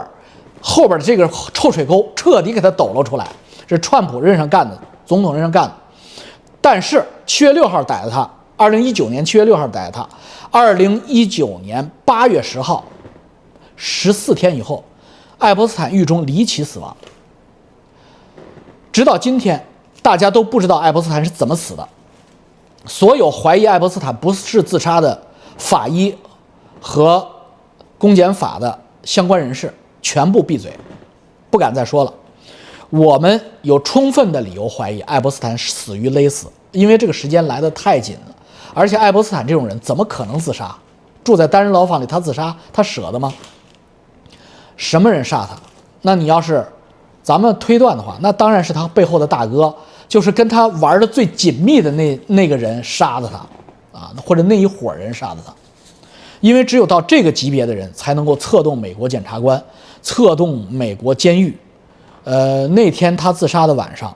[0.62, 3.28] 后边的这个臭水沟彻底给他抖搂出来，
[3.68, 5.74] 是川普任上干的，总统任上干的。
[6.60, 10.08] 但是七月六号逮的他，二零一九年七月六号逮的他，
[10.52, 12.84] 二零一九年八月十号，
[13.76, 14.84] 十四天以后。
[15.42, 16.96] 爱伯斯坦狱中离奇死亡，
[18.92, 19.66] 直到今天，
[20.04, 21.90] 大家都不知道爱伯斯坦是怎么死的。
[22.86, 25.20] 所有怀疑爱伯斯坦不是自杀的
[25.58, 26.16] 法医
[26.80, 27.28] 和
[27.98, 29.74] 公检法的相关人士
[30.04, 30.72] 全部闭嘴，
[31.50, 32.14] 不敢再说了。
[32.92, 38.36] 我们有充分的理由怀疑爱伯斯坦死于勒死，因为这个时间来得太紧了。
[38.76, 40.76] 而且爱伯斯坦这种人怎么可能自杀？
[41.24, 43.34] 住在单人牢房里，他自杀，他舍得吗？
[44.82, 45.56] 什么人杀他？
[46.02, 46.66] 那你要是
[47.22, 49.72] 咱们推断的话，那当然是他背后的大哥，
[50.08, 53.38] 就是跟他玩的最紧密的那那个人杀的他，
[53.96, 55.54] 啊，或者那一伙人杀的他。
[56.40, 59.64] 因为只有到这个级别的人才能够策动美国检察官，
[60.02, 61.56] 策动美国监狱。
[62.24, 64.12] 呃，那天他自杀的晚上，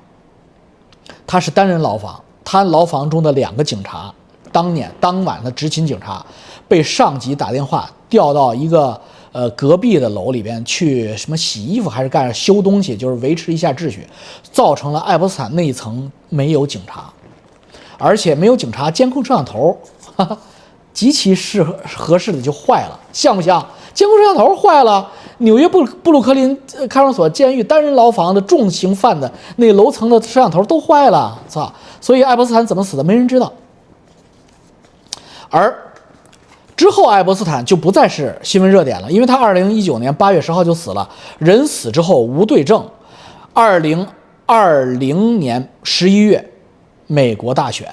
[1.27, 4.11] 他是单人牢房，他牢房中的两个警察，
[4.51, 6.25] 当年当晚的执勤警察，
[6.67, 8.99] 被上级打电话调到一个。
[9.35, 14.07] 呃，隔壁的楼里边去什么洗衣服还是干修东西，就是维持一下秩序，
[14.49, 17.11] 造成了爱泼斯坦那一层没有警察，
[17.97, 19.77] 而且没有警察，监控摄像头
[20.15, 20.37] 哈，
[20.93, 23.59] 极其适合合适的就坏了，像不像？
[23.93, 26.57] 监控摄像头坏了，纽约布布鲁克林
[26.89, 31.69] 看守所监狱单人牢房的重刑犯的那楼层的摄像头都坏了，操！
[31.99, 33.51] 所以爱泼斯坦怎么死的，没人知道，
[35.49, 35.81] 而。
[36.75, 41.09] 之后，爱伯斯坦就不再是新闻热点了，因为他二零一九年八月十号就死了。
[41.39, 42.85] 人死之后无对证。
[43.53, 44.05] 二零
[44.45, 46.51] 二零年十一月，
[47.07, 47.87] 美国大选。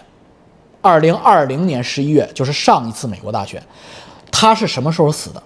[0.80, 3.62] 二零二零年十一月就是上一次美国大选。
[4.32, 5.40] 他是什么时候死的？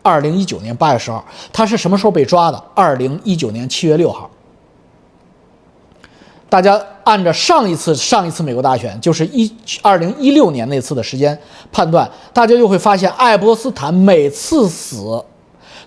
[0.00, 1.22] 二零一九年八月十号。
[1.52, 2.64] 他是什么时候被抓的？
[2.74, 4.30] 二零一九年七月六号。
[6.50, 11.38] 大家按照上一次上一次美国大选，就是一二零一六年那次的时间
[11.70, 15.22] 判断，大家就会发现，爱伯斯坦每次死，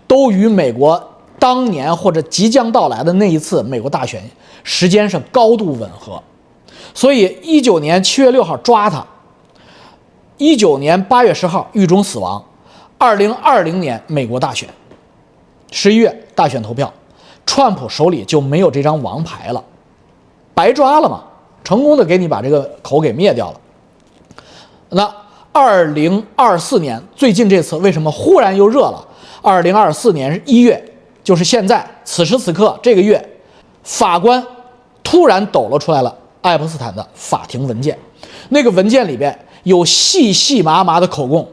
[0.06, 1.04] 都与美国
[1.40, 4.22] 当年或者即将到来的那一次美国大选
[4.64, 6.22] 时间是高度吻合。
[6.94, 9.04] 所以一九年七月六号抓他，
[10.38, 12.44] 一九年八月十号狱中死亡，
[13.00, 14.70] 二零二零年美国大选，
[15.72, 16.94] 十一月大选投票，
[17.48, 19.64] 川普手里就没有这张王牌了。
[20.62, 21.24] 白抓了嘛，
[21.64, 23.60] 成功的给你把这个口给灭掉了。
[24.90, 25.12] 那
[25.52, 29.08] 二零二四年最近这次为什么忽然又热了？
[29.42, 30.80] 二零二四年一月，
[31.24, 33.28] 就是现在此时此刻这个月，
[33.82, 34.46] 法官
[35.02, 37.98] 突然抖了出来了爱泼斯坦的法庭文件，
[38.50, 41.48] 那个文件里边有细细麻麻的口供，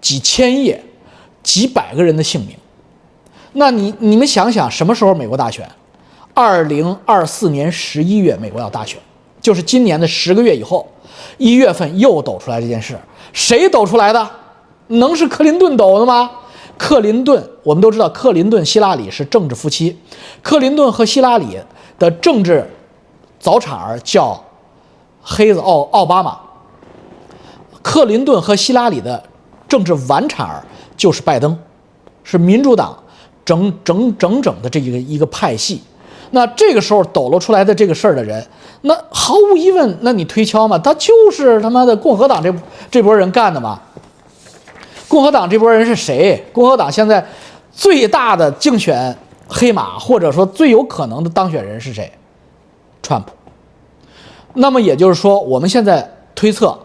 [0.00, 0.82] 几千页，
[1.44, 2.56] 几百个人的姓名。
[3.52, 5.70] 那你你们想想，什么时候美国大选？
[6.36, 9.00] 二零二四年十一月，美国要大选，
[9.40, 10.86] 就是今年的十个月以后，
[11.38, 12.94] 一月份又抖出来这件事，
[13.32, 14.30] 谁抖出来的？
[14.88, 16.30] 能是克林顿抖的吗？
[16.76, 19.98] 克林顿，我们都知道，克林顿、希拉里是政治夫妻，
[20.42, 21.58] 克林顿和希拉里
[21.98, 22.70] 的政治
[23.40, 24.38] 早产儿叫
[25.22, 26.38] 黑子奥奥巴马，
[27.80, 29.24] 克林顿和希拉里的
[29.66, 30.62] 政治晚产儿
[30.98, 31.58] 就是拜登，
[32.22, 33.02] 是民主党
[33.42, 35.80] 整整整整的这一个一个派系。
[36.30, 38.44] 那这个时候抖露出来的这个事儿的人，
[38.82, 42.54] 那毫无疑问，那你推敲嘛，他就是他妈的共和党这
[42.90, 43.80] 这波人干的嘛。
[45.08, 46.44] 共和党这波人是谁？
[46.52, 47.24] 共和党现在
[47.72, 49.16] 最大的竞选
[49.48, 52.12] 黑马，或者说最有可能的当选人是谁？
[53.02, 53.30] 川普。
[54.54, 56.76] 那么也就是说，我们现在推测，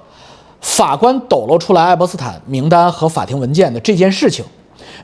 [0.62, 4.45] 法官抖露出来爱泼斯坦名单和法庭文件的这件事情。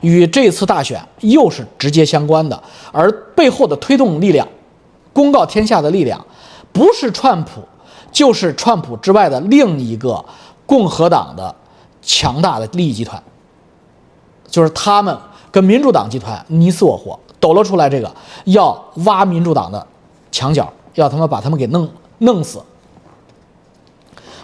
[0.00, 4.46] 与这次大选又是直接相关的，而背后的推动力量、
[5.12, 6.24] 公告天下的力量，
[6.72, 7.62] 不是川普，
[8.12, 10.24] 就是川普之外的另一个
[10.66, 11.54] 共和党的
[12.02, 13.22] 强大的利益集团，
[14.46, 15.16] 就是他们
[15.50, 19.84] 跟民主党集团你死我活，抖了出来这个要挖民主党的
[20.30, 22.62] 墙角，要他妈把他们给弄弄死。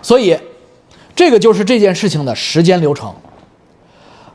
[0.02, 0.38] 所以，
[1.14, 3.14] 这个就是这件事情的时间流程。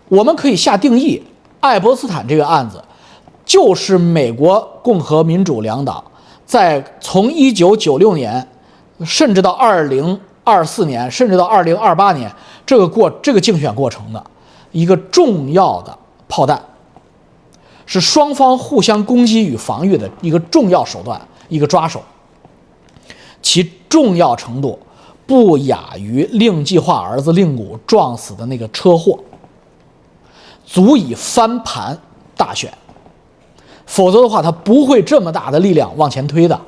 [0.10, 1.22] 我们可以下定义，
[1.60, 2.84] 爱泼斯坦这个案子，
[3.46, 6.04] 就是美国共和民主两党
[6.46, 8.46] 在从一九九六年，
[9.06, 12.32] 甚至到二零二四年，甚至到二零二八年
[12.66, 14.24] 这个过这个竞选过程的
[14.72, 15.96] 一个重要的
[16.28, 16.60] 炮弹，
[17.86, 22.02] 是双方互相攻击与防御的一个重要手段，一个抓手，
[23.44, 24.80] 其重要程度
[25.28, 29.20] 不亚于令计划儿子令谷撞死的那个车祸。
[30.72, 31.98] 足以翻盘
[32.38, 32.72] 大选，
[33.88, 36.60] 否则的话，他不会这么大的力量往前推的。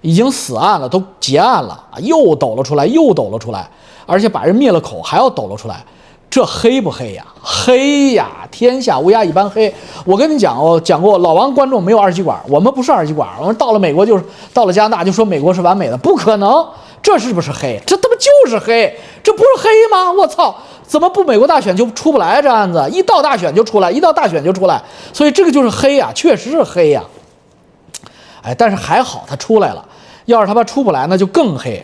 [0.00, 3.68] 已经死案了，都结案了，又抖了出来，又抖了出来，
[4.06, 5.84] 而且把人灭了口，还要抖了出来，
[6.30, 7.26] 这黑不黑呀？
[7.42, 8.48] 黑呀！
[8.50, 9.72] 天下乌鸦一般黑。
[10.04, 16.64] 我跟你讲，我讲过，老王观众没有二极管，我们不是二极管，我们到了美国就是到了加拿大就说美国是完美的，不可能。
[17.06, 17.80] 这是不是黑？
[17.86, 20.10] 这他妈就是黑，这不是黑吗？
[20.10, 20.52] 我操！
[20.84, 22.84] 怎么不美国大选就出不来这案子？
[22.90, 27.04] 一到大选就出来，一到大选就出来，所以这个就是黑呀，确实是黑呀。
[28.42, 29.86] 哎，但是还好他出来了，
[30.24, 31.80] 要是他妈出不来，那就更黑。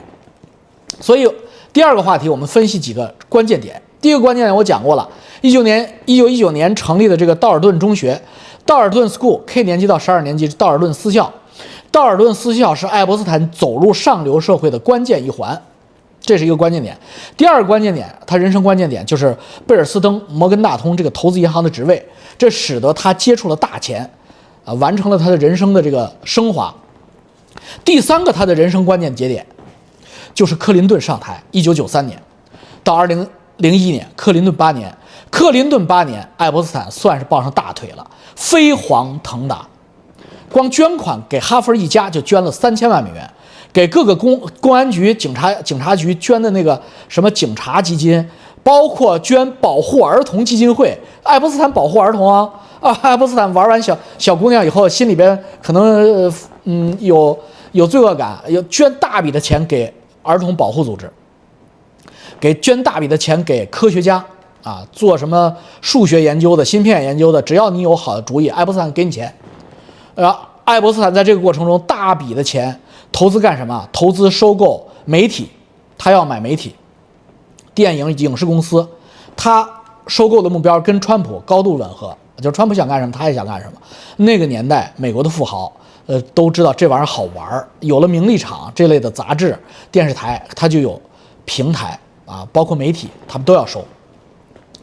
[1.01, 1.33] 所以
[1.73, 3.81] 第二个话题，我们分析几个关键点。
[4.01, 5.09] 第一个关键点我讲过了，
[5.41, 8.21] 一九年一九一九年成立的这个道尔顿中学，
[8.67, 11.33] 道尔顿 School K 年级到十二年级，道尔顿私校。
[11.93, 15.61] 道尔顿私校是爱泼斯坦走入上流社会的关键一环，
[16.21, 16.99] 这是一个关键点。
[17.37, 22.03] 第二个关键点，他人生关键点就是贝尔斯登摩根大通这个投资银行的职位，
[22.39, 24.11] 这使得他接触了大钱，
[24.65, 26.75] 啊，完成了他的人生的这个升华。
[27.85, 29.47] 第三个他的人生关键节点，
[30.33, 32.19] 就是克林顿上台，一九九三年
[32.83, 33.29] 到二零
[33.59, 34.97] 零一年，克林顿八年，
[35.31, 39.69] 克林顿八年，爱泼斯坦算是抱上大腿了，飞黄腾达。
[40.53, 43.29] 光捐款给哈佛一家就捐了三千万美元，
[43.73, 48.25] 给各个公公安局、警察警察局捐的那个什么警察基金，
[48.63, 50.97] 包括捐保护儿童基金会。
[51.23, 52.49] 爱泼斯坦保护儿童啊
[52.81, 52.97] 啊！
[53.03, 56.33] 爱泼斯坦玩完小小姑娘以后，心里边可能
[56.65, 57.37] 嗯有
[57.73, 61.11] 有罪恶感，要捐大笔的钱给儿童保护组织，
[62.39, 64.23] 给捐大笔的钱给科学家
[64.63, 69.33] 啊，做什么数学研究的、芯片研究的，只要你有好的主意，爱泼斯坦给你钱。
[70.15, 72.79] 呃，爱泼斯坦在这个过程中大笔的钱
[73.11, 73.89] 投资干什么？
[73.93, 75.51] 投资收购媒体，
[75.97, 76.75] 他要买媒体、
[77.75, 78.87] 电影影视公司。
[79.35, 79.69] 他
[80.07, 83.73] 收购的目标跟川普高度吻合，就是川普想干什么，他也想干什么。
[84.17, 85.73] 那个年代，美国的富豪，
[86.07, 87.67] 呃，都知道这玩意儿好玩儿。
[87.81, 89.59] 有了名利场这类的杂志、
[89.91, 91.01] 电视台，他就有
[91.45, 93.83] 平台啊，包括媒体，他们都要收。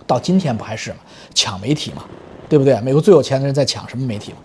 [0.07, 0.97] 到今天不还是吗？
[1.35, 2.03] 抢媒体嘛，
[2.49, 2.79] 对不对？
[2.81, 4.37] 美国最有钱的人在抢什么媒体嘛？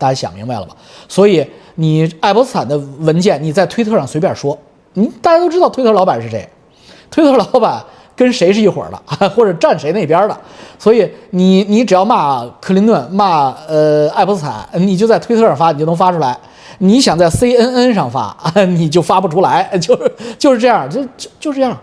[0.00, 0.74] 大家想明白了吧？
[1.06, 4.56] 所以你爱泼斯坦的文件，你在推特上随便说，
[4.94, 6.48] 你大家都知道推特老板是谁？
[7.10, 7.84] 推特老板
[8.16, 10.40] 跟谁是一伙的， 或者站谁那边的。
[10.78, 16.34] 所以你你只要骂克林顿，骂呃爱泼斯坦，你就在推特上发，你就能发出来。
[16.78, 18.34] 你想在 CNN 上发，
[18.68, 21.76] 你就发不出来， 就是就是这样，就就就这样。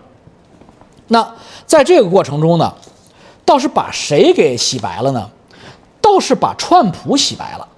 [1.06, 1.24] 那
[1.66, 2.74] 在这个过程中呢，
[3.44, 5.30] 倒是把谁给洗白了呢？
[6.00, 7.68] 倒是把川普洗白了。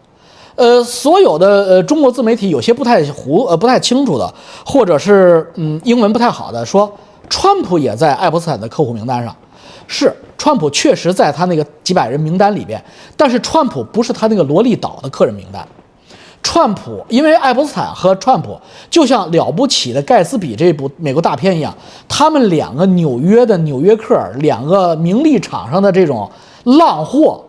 [0.60, 6.92] 呃，所有的呃中国自媒体有些不太糊呃不太清楚的，或者是嗯英文不太好的，说
[7.30, 9.34] 川普也在爱泼斯坦的客户名单上。
[9.86, 12.78] 是，川普确实在他那个几百人名单里边，
[13.16, 15.66] 但是川普不是他那个罗利岛的客人名单。
[16.42, 18.58] 川普因为爱泼斯坦和川普
[18.90, 21.74] 就像了不起的盖茨比这部美国大片一样，
[22.06, 26.30] 他们两个纽约的纽约客，两个名利场上的这种
[26.64, 27.42] 浪货，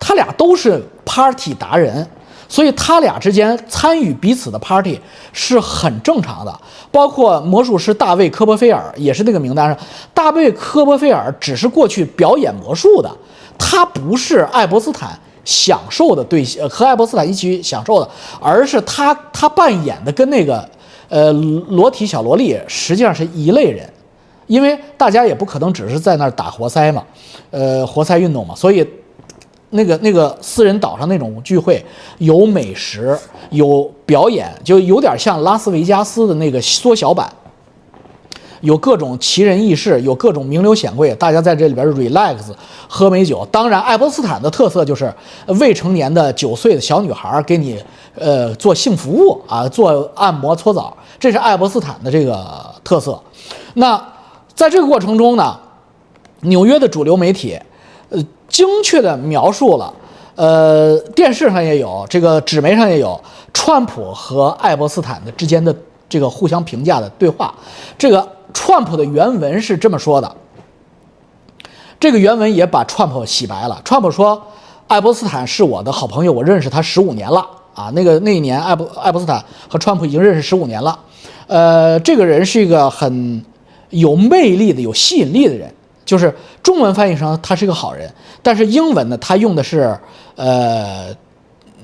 [0.00, 2.04] 他俩都是 party 达人，
[2.48, 4.98] 所以他俩之间参与彼此的 party
[5.32, 6.60] 是很正常的。
[6.90, 9.78] 包括魔术师大卫科波菲尔也是那个名单上，
[10.12, 13.08] 大卫科波菲尔只是过去表演魔术的，
[13.56, 15.16] 他不是爱泼斯坦。
[15.42, 20.68] 享受的对象和爱泼斯坦一起享受的，而是他他扮演的跟那个
[21.08, 23.90] 呃裸体小萝莉实际上是一类人，
[24.46, 27.02] 因为大家也不可能只是在那儿打活塞嘛，
[27.50, 28.86] 呃活塞运动嘛，所以
[29.70, 31.84] 那个那个私人岛上那种聚会
[32.18, 33.18] 有美食
[33.50, 37.32] 有表演，就有点像拉斯维加斯的那个缩小版。
[38.62, 42.36] 有各种奇人异事，有各种名流显贵，大家在这里边 relax
[42.86, 43.42] 喝美酒。
[43.50, 45.10] 当然，爱泼斯坦的特色就是
[45.58, 47.82] 未成年的九岁的小女孩给你
[48.14, 52.46] 呃做性服务啊，做按摩搓澡，这是爱泼斯坦的这个
[52.84, 53.18] 特色。
[53.72, 53.98] 那
[54.54, 55.58] 在这个过程中呢，
[56.42, 57.58] 纽约的主流媒体
[58.50, 59.90] 精确的描述了，
[60.34, 63.18] 呃电视上也有，这个纸媒上也有，
[63.54, 65.74] 川普和爱泼斯坦的之间的
[66.06, 67.54] 这个互相评价的对话，
[67.96, 68.28] 这个。
[68.52, 70.34] 川普的原文是这么说的，
[72.00, 73.80] 这个原文也把川普洗白了。
[73.84, 74.42] 川普说
[74.88, 77.92] ：“爱泼斯坦是我的好朋友，我认识他十五年了啊。
[77.94, 80.98] 那个那一年，爱博爱泼斯坦和川普已经认识十五年了。
[81.46, 83.44] 呃，这个人是一个很
[83.90, 85.72] 有魅力的、有吸引力的人。
[86.10, 89.96] 就是中文翻译成他是一个好人，但是英文呢，他用的是
[90.34, 91.06] 呃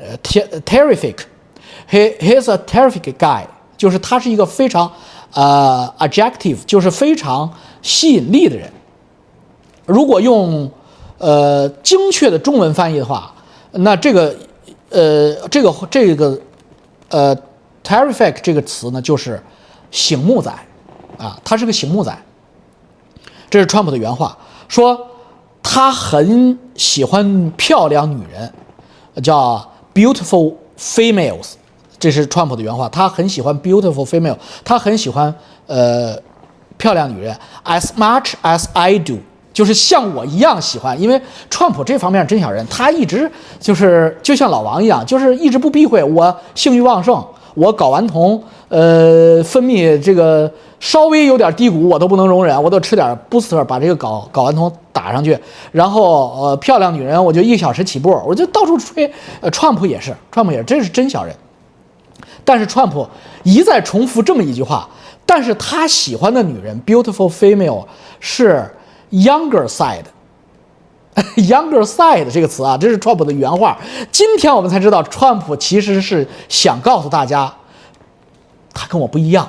[0.01, 0.19] 呃
[0.65, 3.45] terrific，he he's a terrific guy，
[3.77, 4.91] 就是他是一个非常。”
[5.33, 7.53] 呃，adjective 就是非常
[7.83, 8.73] 吸引力的人。
[9.85, 10.71] 如果用
[11.19, 13.35] 呃精确的中文翻译的话，
[13.73, 14.35] 那这个
[14.89, 16.41] 呃这个这个
[17.11, 17.37] 呃
[17.85, 19.39] terrific 这个词呢，就是
[19.91, 20.51] 醒目仔
[21.19, 22.17] 啊，他是个醒目仔。
[23.49, 24.37] 这是川普的原话，
[24.69, 24.99] 说
[25.63, 28.53] 他很喜欢漂亮女人，
[29.23, 31.53] 叫 beautiful females。
[31.99, 35.35] 这是川普的原话，他很喜欢 beautiful female，他很喜欢
[35.67, 36.15] 呃
[36.77, 37.35] 漂亮女人
[37.65, 39.17] ，as much as I do，
[39.55, 41.01] 就是像我一样喜欢。
[41.01, 41.19] 因为
[41.49, 46.05] 川普这方面真小人，他一直就是就像老王一样，就是一直不避讳。
[46.05, 47.27] 我性欲旺盛，
[47.57, 55.37] 我睾丸酮呃分泌这个稍微有点低谷，我都不能容忍，我都吃点 booster 把这个睾睾丸酮打上去。
[55.73, 59.11] 然后呃漂亮女人，我就一小时起步，我就到处吹。
[59.41, 61.35] 呃，川普也是，川普也是，这是真小人。
[62.45, 63.09] 但是川普
[63.43, 64.87] 一再重复这么一句话，
[65.25, 67.87] 但是他喜欢的女人 beautiful female
[68.21, 68.71] 是
[69.11, 70.05] younger side
[71.37, 73.79] Younger side 这个词啊，这是川普的原话。
[74.13, 77.53] 今天我们才知道，川普其实是想告诉大家，
[78.75, 79.49] 他跟我不一样，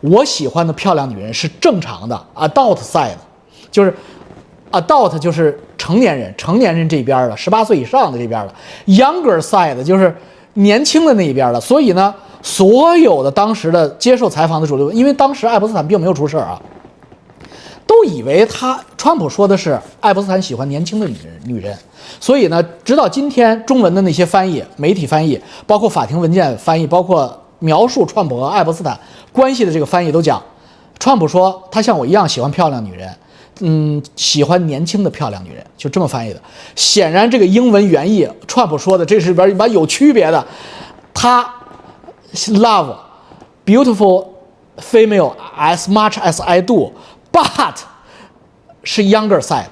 [0.00, 3.16] 我喜欢的漂亮女人是正常的 adult side，
[3.70, 3.94] 就是
[4.72, 8.54] adult 就是成年人，成年人这边的，十八岁以上的这边的
[8.86, 10.14] younger side 就是
[10.54, 12.14] 年轻的那一边的，所以呢。
[12.46, 16.60] 所有的当时的接受采访的主流，因为当时爱泼斯坦并没有出事儿啊，
[17.86, 21.76] 都以为他川普说的是爱泼斯坦喜欢年轻的女人，女人。
[22.20, 28.98] 所以呢，直到今天，中文的那些翻译、媒体翻译，包括法庭文件翻译，包括描述川普和爱泼斯坦
[29.32, 30.42] 关系的这个翻译，都讲，
[30.98, 33.14] 川普说他像我一样喜欢漂亮女人，
[33.60, 36.40] 嗯，喜欢年轻的漂亮女人，就这么翻译的。
[36.74, 40.46] 显然，这个英文原意，川普说的这是里边一般有区别的，
[41.12, 41.48] 他。
[42.48, 42.96] Love
[43.64, 44.26] beautiful
[44.80, 46.90] female as much as I do,
[47.34, 47.74] but
[48.84, 49.66] 是 younger side，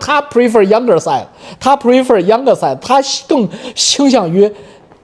[0.00, 1.26] 他 prefer younger side，
[1.60, 4.52] 他 prefer younger side，他更倾向于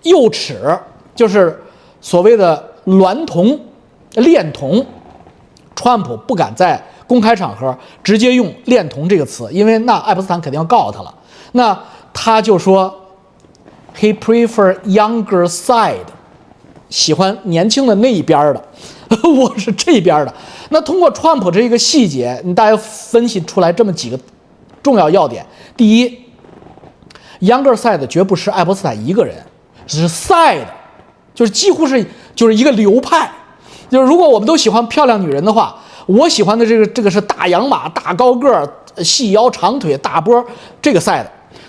[0.03, 0.77] 幼齿，
[1.15, 1.63] 就是
[2.01, 3.59] 所谓的娈童、
[4.15, 4.85] 恋童。
[5.77, 11.13] 川普不敢在公开场合直接用“恋童”这个词，因为那爱泼斯坦肯定要告他了。
[11.53, 11.79] 那
[12.13, 12.95] 他就说
[13.99, 16.07] ，he prefer younger side。
[16.89, 18.65] 喜欢年轻的那一边的，
[19.39, 20.35] 我是这边的。
[20.71, 24.19] 那通过川普这一个细节，你大家分析出来这么几个
[24.83, 25.45] 重要要点：
[25.77, 26.19] 第一
[27.41, 29.35] ，Younger Side 绝不是爱泼斯坦一个人，
[29.87, 30.67] 是 Side，
[31.35, 33.31] 就是几乎是就是一个流派。
[33.91, 35.77] 就是如果我们都喜欢漂亮女人的话，
[36.07, 38.69] 我喜欢的这个这个是大洋马、大高个儿、
[39.05, 40.45] 细腰长腿、大波
[40.81, 41.27] 这个 Side。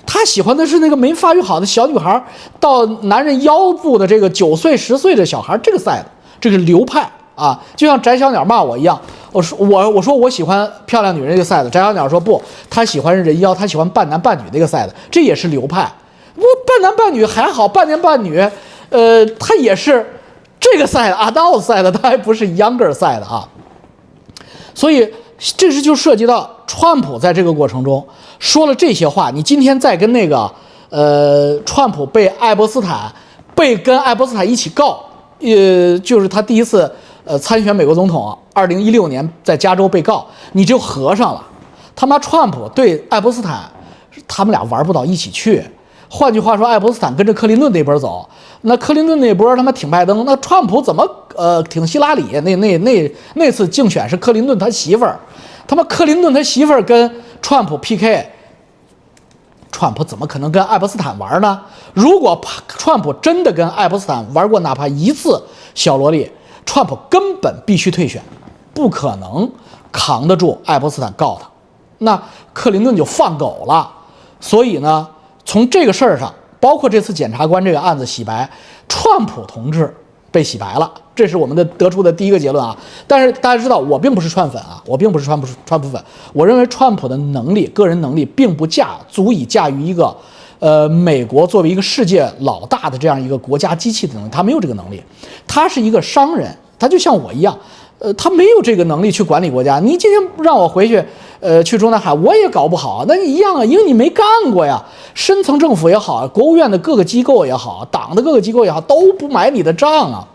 [0.07, 2.23] 他喜欢的是那个没发育好的小女孩，
[2.59, 6.03] 到男人腰部的这个九岁十岁的小孩，这个 side，
[6.39, 8.99] 这个流派啊，就像翟小鸟骂我一样，
[9.31, 15.91] 我说我我说我喜欢漂亮女人这个赛的翟小鸟说不，他喜欢人妖，他喜欢半男半女那个赛的这也是流派。
[16.35, 18.39] 我半男半女还好，半男半女，
[18.89, 20.05] 呃，他也是
[20.59, 23.47] 这个赛的，adult 赛的他还不是 younger 赛的啊。
[24.73, 25.09] 所以
[25.57, 28.05] 这是就涉及到川普在这个过程中。
[28.37, 30.51] 说了这些话，你今天再跟那个，
[30.89, 33.09] 呃，川普被爱泼斯坦，
[33.55, 35.01] 被跟爱泼斯坦一起告，
[35.39, 36.93] 呃，就是他第一次，
[37.25, 41.43] 呃，参选美国总统，二零一六年在加州被告，你就合上了。
[41.95, 43.69] 他妈，川普对爱泼斯坦，
[44.27, 45.63] 他们俩玩不到一起去。
[46.09, 48.29] 换句话说，爱泼斯坦跟着克林顿那波走，
[48.61, 51.05] 那克林顿那波他妈挺拜登，那川普怎么
[51.35, 52.23] 呃挺希拉里？
[52.43, 55.19] 那那那那次竞选是克林顿他媳妇儿，
[55.67, 57.11] 他妈克林顿他媳妇儿跟。
[57.41, 58.25] 川普 PK，
[59.71, 61.61] 川普怎么可能跟爱泼斯坦玩呢？
[61.93, 65.39] 如果川普真的跟爱泼斯坦玩过哪怕一次
[65.75, 66.31] 小萝莉，
[66.65, 68.21] 川普根本必须退选，
[68.73, 69.49] 不可能
[69.91, 71.49] 扛得住爱泼斯坦告他，
[71.99, 72.21] 那
[72.53, 73.91] 克林顿就放狗了。
[74.39, 75.07] 所以呢，
[75.45, 78.49] 从这个事儿上，包括这次检察官这个案子洗白，
[78.87, 79.95] 川普同志。
[80.31, 82.75] 被洗白了，这是我们的得出的第一个结论啊！
[83.07, 86.03] 但是大家知道，我并不是川粉啊，我并不是川普川普粉。
[86.33, 90.13] 我认为川普的能力，个人能力，并不驾足以驾驭一个，
[90.65, 94.99] 呃，美国作为一个世界老大的这样一个国家机器的能力，他没有这个能力。
[95.45, 96.49] 他是一个商人，
[96.79, 97.55] 他就像我一样，
[97.99, 99.79] 呃，他没有这个能力去管理国家。
[99.79, 101.05] 你今天让我回去，
[101.39, 103.05] 呃，去中南海，我也搞不好。
[103.07, 104.83] 那你一样啊，因为你没干过呀。
[105.13, 110.27] 深层政府也好，国务院的各个机构也好，党的各个机构也好，都不买你的账啊。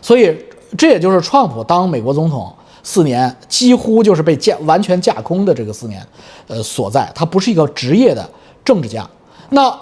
[0.00, 0.32] 所以，
[0.78, 2.54] 这也就是川普当美国总统
[2.84, 6.00] 四年，几乎就是被架完全架空的这个四年，
[6.46, 7.10] 呃，所在。
[7.12, 8.24] 他不是一个职业的
[8.64, 9.04] 政治家。
[9.50, 9.78] 那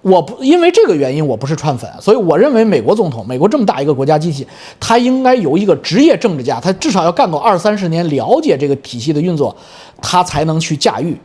[0.00, 4.46] 我不因为这个原因，我不是川粉，所以我认为美国总统，美国这么大一个国家机器，
[4.78, 9.54] 他应该由一个职业政治家，他至少要干够二三十年，了解这个体系的运作，
[10.00, 11.18] 他才能去驾驭。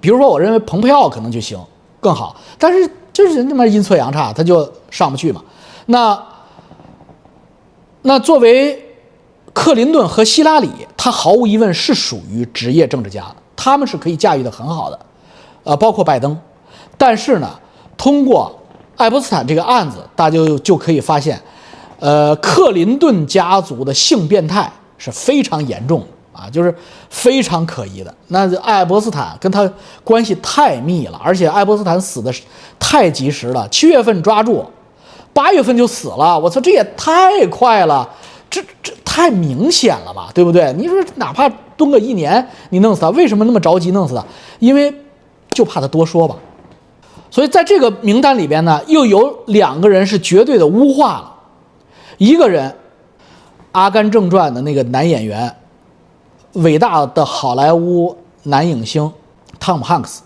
[0.00, 1.58] 比如说，我认为蓬佩奥可能就行
[2.00, 5.42] 更好，但是就是那么阴错阳差，他就上不去嘛。
[5.86, 6.22] 那
[8.02, 8.80] 那作为
[9.54, 13.24] 克林顿和希拉里，他毫无疑问是属于职业政治家，
[13.56, 15.00] 他们是可以驾驭的很好的，
[15.64, 16.38] 呃，包括拜登。
[16.98, 17.50] 但是呢，
[17.96, 18.54] 通过
[18.96, 21.40] 爱泼斯坦这个案子，大家就就可以发现，
[21.98, 26.06] 呃，克林顿家族的性变态是非常严重。
[26.30, 26.72] 啊，就是
[27.10, 28.14] 非常可疑的。
[28.28, 29.68] 那爱泼斯坦跟他
[30.04, 32.32] 关系太密了，而且爱泼斯坦死的
[32.78, 34.64] 太及时了，七月份抓住，
[35.32, 36.38] 八月份就死了。
[36.38, 38.08] 我操，这也太快了，
[38.48, 40.72] 这这太明显了吧，对不对？
[40.74, 44.24] 你说哪怕蹲个一年，你弄死他，为什么那么着急弄死他？
[44.60, 44.94] 因为
[45.50, 46.36] 就怕他多说吧。
[47.30, 51.34] 所以在这个名单里边呢，又有两个人是绝对的污化了，
[52.16, 52.70] 一个人，
[53.72, 55.54] 《阿甘正传》的那个男演员。
[56.54, 59.12] 伟大的好莱坞男影星
[59.60, 60.22] 汤姆汉克斯，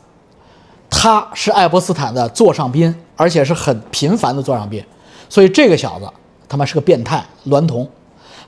[0.88, 4.82] 他是爱泼斯坦的座上宾，而且是很频繁的座上宾，
[5.28, 6.09] 所以这个小子
[6.48, 7.86] 他妈是个变态娈童。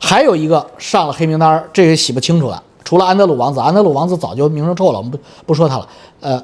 [0.01, 2.63] 还有一个上了黑名单，这个洗不清楚了。
[2.85, 5.89] 除了安德鲁王子，安德鲁王子早就名声臭了，我们不不说他了。
[6.21, 6.43] 呃，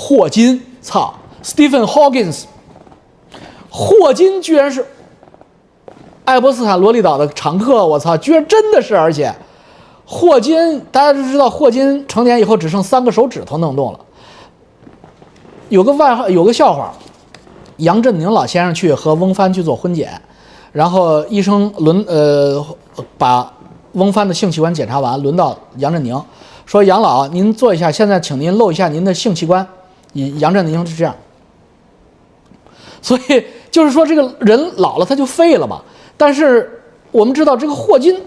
[0.00, 1.12] 霍金，操
[1.44, 2.44] ，Stephen Hawkins，
[3.68, 4.86] 霍金居然是。
[6.24, 8.96] 爱泼斯坦罗利岛的常客，我操，居然真的是！
[8.96, 9.34] 而且，
[10.06, 13.98] 霍金大家都知道，霍金成年以后只剩三个手指头能动了。
[15.70, 16.92] 有个外号，有个笑话，
[17.78, 20.22] 杨振宁老先生去和翁帆去做婚检，
[20.70, 22.64] 然后医生轮呃
[23.18, 23.52] 把
[23.94, 26.22] 翁帆的性器官检查完，轮到杨振宁，
[26.64, 29.66] 说杨老您坐一下，现在请您露一下您的性器官。
[30.12, 31.14] 杨振宁是这样，
[33.00, 35.80] 所以就是说这个人老了他就废了嘛。
[36.16, 38.20] 但是我们知道这个霍金，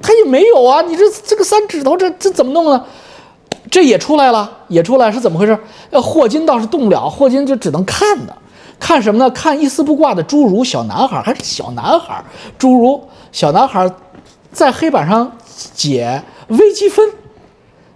[0.00, 0.82] 他也没有啊！
[0.82, 2.84] 你这这个三指头，这这怎么弄呢？
[3.70, 5.58] 这也出来了，也出来是怎么回事？
[5.90, 8.36] 呃，霍金倒是动不了，霍金就只能看的，
[8.78, 9.30] 看什么呢？
[9.30, 12.22] 看一丝不挂的侏儒小男孩，还是小男孩，
[12.58, 13.90] 侏儒小男孩
[14.52, 15.32] 在黑板上
[15.74, 17.08] 解微积分，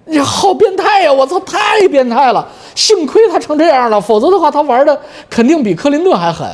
[0.06, 1.12] 你好变态呀！
[1.12, 2.46] 我操，太变态了！
[2.74, 4.98] 幸亏他成这样了，否则的话他玩的
[5.28, 6.48] 肯定比克林顿还狠。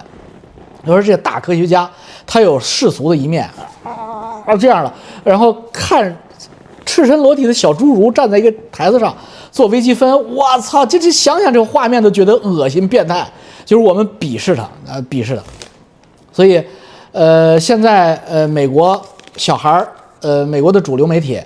[0.83, 1.89] 你说这大科学家
[2.27, 3.49] 他有世俗的一面
[3.85, 4.93] 啊，这样的，
[5.23, 6.17] 然后看
[6.85, 9.15] 赤身裸体的小侏儒站在一个台子上
[9.51, 13.27] 做微积分，我操，这这想想这个画面都觉得恶心变态，
[13.65, 15.43] 就是我们鄙视他啊，鄙视他。
[16.33, 16.63] 所以，
[17.13, 19.01] 呃，现在呃，美国
[19.37, 19.87] 小孩儿，
[20.23, 21.39] 呃，美国的主流媒体，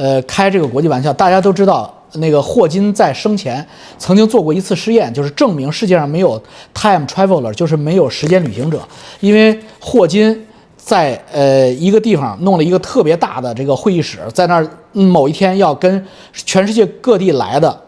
[0.00, 1.94] 呃，开这个国际玩笑，大家都知道。
[2.14, 3.64] 那个霍金在生前
[3.98, 6.42] 曾经做过一次试验，就是证明世界上没有
[6.74, 8.80] time traveler，就是没有时间旅行者。
[9.20, 10.44] 因为霍金
[10.76, 17.80] 在呃一个地方弄了一个特别大的这个会议室，在那儿某一天要跟全世界各地来的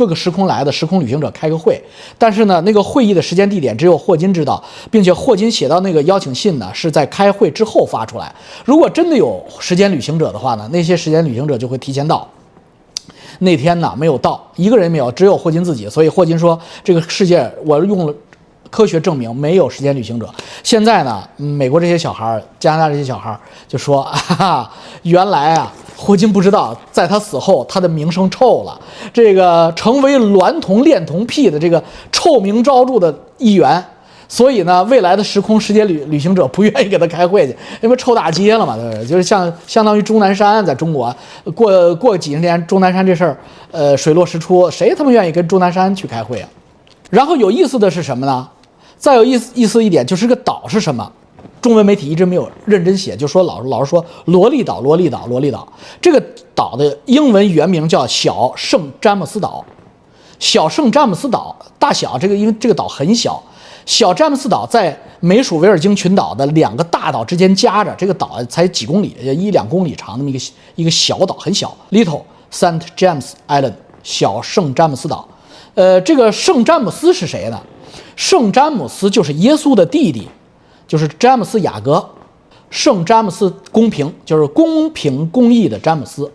[0.00, 1.78] 各个时空来的时空旅行者开个会，
[2.16, 8.34] 但是呢，那个会议的时间地点只有霍金知道，并且霍金写到那个邀请信呢是在开会之后发出来。
[8.64, 12.26] 如果真的有时间旅行者的话呢，那些时间旅行者就会提前到。
[13.40, 15.86] 那天呢没有到，一个人没有，只有霍金自己。
[15.86, 18.14] 所以霍金说：“这个世界，我用了
[18.70, 20.26] 科学证明没有时间旅行者。”
[20.64, 23.38] 现在呢，美国这些小孩加拿大这些小孩
[23.68, 24.70] 就说：“哈哈，
[25.02, 25.70] 原来啊，
[26.02, 28.80] 霍金不知道，在他死后，他的名声臭了，
[29.12, 33.84] 这个成为娈童恋童癖的这个臭名昭著的一员。”
[34.26, 39.04] 所以呢，未来的时空时间旅旅行者不愿意给他开会去，因为臭大街了嘛，对不对？
[39.04, 41.12] 就是像相当于钟南山在中国
[41.52, 43.36] 过过几十年，钟南山这事儿，
[43.72, 46.48] 呃，水落石出，谁他妈愿意跟钟南山去开会啊？
[47.10, 48.48] 然后有意思的是什么呢？
[48.96, 51.10] 再有意思意思一点，就是个岛是什么？
[51.60, 55.66] 中文媒体一直没有认真写，就说老老是说罗利岛，罗利岛，罗利岛。
[56.00, 56.22] 这个
[56.54, 59.64] 岛的英文原名叫小圣詹姆斯岛，
[60.38, 63.42] 小圣詹姆斯岛大小这个，因为这个岛很小。
[63.86, 70.38] 小詹姆斯岛在美属维尔京群岛的两个大岛之间夹着，这个岛才几公里，一两公里长那么一个
[70.76, 71.76] 一个小岛，很小。
[71.90, 72.22] Little
[72.52, 75.26] Saint James Island，小圣詹姆斯岛。
[75.74, 77.60] 呃，这个圣詹姆斯是谁呢？
[78.14, 80.28] 圣詹姆斯就是耶稣的弟弟，
[80.90, 82.04] 就是詹姆斯雅各。
[82.68, 86.28] 圣詹姆斯公平，就是公平公义的詹姆斯。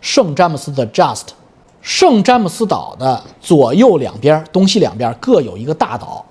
[0.00, 1.26] 圣詹姆斯的 Just。
[1.82, 6.24] 圣詹姆斯岛的左右两边，东西两边各有一个大岛。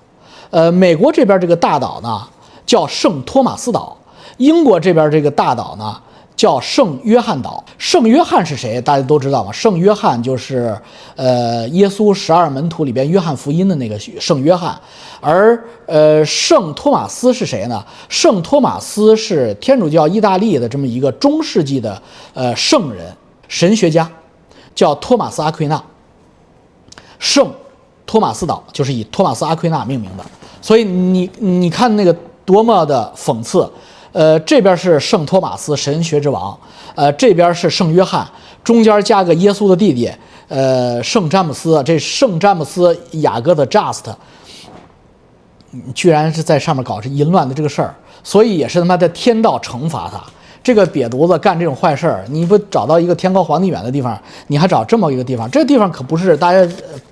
[0.50, 2.28] 呃，美国这边这个大岛呢
[2.66, 3.96] 叫圣托马斯岛，
[4.38, 6.02] 英国这边这个大岛呢
[6.40, 7.62] 叫圣约翰岛。
[7.78, 8.80] 圣约翰是谁？
[8.80, 9.52] 大家都知道吗？
[9.52, 10.74] 圣约翰就是
[11.18, 14.80] 呃耶稣十二门徒里边约翰福音的那个圣约翰。
[15.20, 17.86] 而呃圣托马斯是谁呢？
[18.08, 22.02] 圣托马斯是天主教意大利的这么一个中世纪的
[22.34, 23.14] 呃圣人
[23.50, 24.10] 神学家，
[24.74, 25.84] 叫托马斯阿奎那。
[27.20, 27.52] 圣
[28.06, 30.24] 托马斯岛就是以托马斯阿奎那命名的。
[30.62, 32.16] 所以你你看那个
[32.46, 33.70] 多么的讽刺，
[34.12, 36.58] 呃，这边是圣托马斯神学之王，
[36.96, 38.28] 呃，这边是圣约翰，
[38.64, 40.12] 中间加个耶稣的弟弟，
[40.48, 44.06] 呃，圣詹姆斯，这圣詹姆斯雅各的 Just，
[45.94, 47.94] 居然是在上面搞这淫乱的这个事儿，
[48.24, 50.20] 所以也是他妈的天道惩罚他。
[50.62, 55.50] 这个瘪犊子干这种坏事儿，你不找到一个天高皇帝远的地方，你还找这么一个地方？
[55.50, 56.68] 这地方可不是大家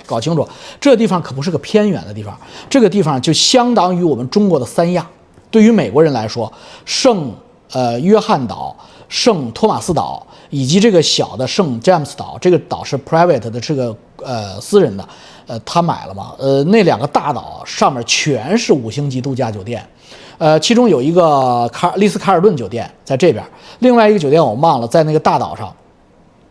[0.05, 0.47] 搞清楚，
[0.81, 2.37] 这地方可不是个偏远的地方，
[2.69, 5.07] 这个地方就相当于我们中国的三亚。
[5.49, 6.51] 对于美国人来说，
[6.85, 7.33] 圣
[7.71, 8.75] 呃约翰岛、
[9.07, 15.07] 圣托马斯岛以及这个小的圣詹姆斯岛，这个岛是 private 的，这个呃私人的，
[15.45, 16.33] 呃他买了嘛？
[16.37, 19.85] 呃那两个大岛上面全是五星级度假酒店。
[20.39, 23.43] 呃，其中有一个卡丽思卡尔顿酒店在这边，
[23.79, 25.73] 另外一个酒店我忘了，在那个大岛上，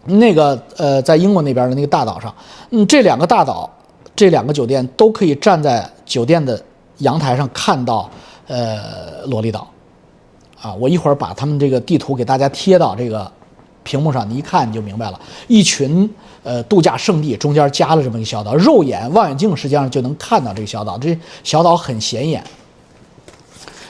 [0.07, 2.35] 那个呃，在英国那边的那个大岛上，
[2.71, 3.71] 嗯，这两个大岛，
[4.17, 6.61] 这两个酒店都可以站在酒店的
[6.99, 8.11] 阳台上看到
[8.47, 9.69] 呃罗利岛，
[10.61, 13.31] 啊，我一会儿把他们这个地图给大家贴到这个
[13.83, 16.09] 屏幕上，你一看你就明白了，一群
[16.43, 22.43] 呃度假胜地中间加了这么一个小岛，肉眼望远镜实际上就能看到这个小岛，这小岛很显眼。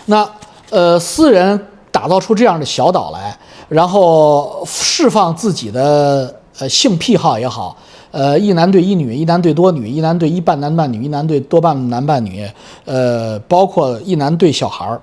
[0.07, 0.29] 那
[0.71, 3.39] 呃，私人打造出这样的小岛来，
[3.69, 7.77] 然后释放自己的呃性癖好也好，
[8.11, 12.49] 呃一男对一女，一男对多女，一男对一半男半女，一男对多半男半女，
[12.85, 15.01] 呃，包括一男对小孩儿，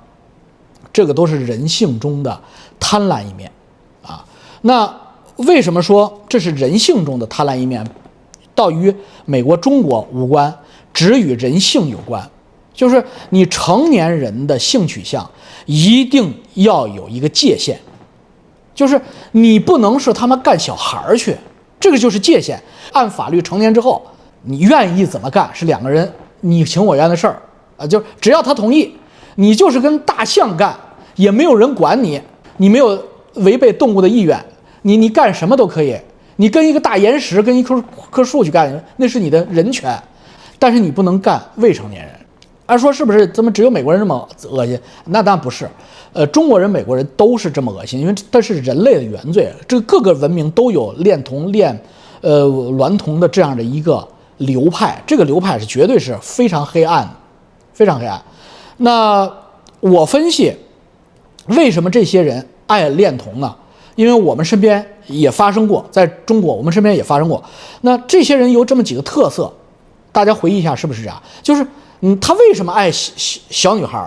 [0.92, 2.40] 这个都是人性中的
[2.80, 3.52] 贪婪一面
[4.02, 4.26] 啊。
[4.62, 4.94] 那
[5.38, 7.86] 为什么说这是人性中的贪婪一面，
[8.56, 8.94] 倒与
[9.26, 10.54] 美国、中国无关，
[10.94, 12.28] 只与人性有关？
[12.74, 15.30] 就是你成年人的性取向
[15.68, 17.78] 一定要有一个界限，
[18.74, 19.00] 就是
[19.32, 21.38] 你不能是他妈干小孩儿去，
[21.84, 22.58] 这个就是界限。
[22.94, 24.02] 按法律成年之后，
[24.44, 26.10] 你愿意怎么干是两个人
[26.40, 27.42] 你情我愿的事儿
[27.76, 28.96] 啊，就只要他同意，
[29.36, 30.74] 你就是跟大象干
[31.18, 32.22] 也没有人管你，
[32.56, 32.98] 你没有
[33.34, 34.42] 违背动物的意愿，
[34.84, 35.94] 你你干什么都可以。
[36.38, 40.02] 你跟一个大岩石跟一棵棵树去干，那是你的人权，
[40.58, 42.14] 但是你不能干未成年人。
[42.66, 43.28] 按说是不是？
[43.28, 44.80] 怎么只有美国人这么恶心？
[45.06, 45.70] 那当然不是，
[46.14, 49.52] 呃，中国人、美国人都是这么恶心，因为这是人类的原罪。
[49.68, 51.78] 这各个文明都有恋童、恋
[52.22, 54.08] 呃娈童的这样的一个
[54.38, 57.06] 流派，这个流派是绝对是非常黑暗，
[57.74, 58.22] 非常黑暗。
[58.78, 59.30] 那
[59.82, 60.56] 我分析，
[61.48, 63.54] 为什么这些人爱恋童呢？
[63.96, 67.44] 因为我们身边也发生过，在中国我们身边也发生过。
[67.82, 69.52] 那这些人有这么几个特色，
[70.14, 71.22] 大家回忆一下，是不是这样？
[71.44, 71.68] 就是。
[72.06, 74.06] 嗯，他为什么爱小小女孩？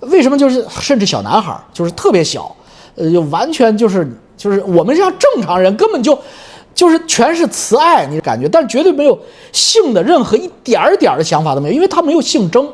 [0.00, 2.54] 为什么就是甚至小男孩，就是特别小，
[2.96, 6.18] 呃，就完全就是就是我们像正常人根本就
[6.74, 9.16] 就是全是慈爱，你感觉，但绝对没有
[9.52, 12.68] 性的任何一点儿点儿的想法都没有，因为他没有性征，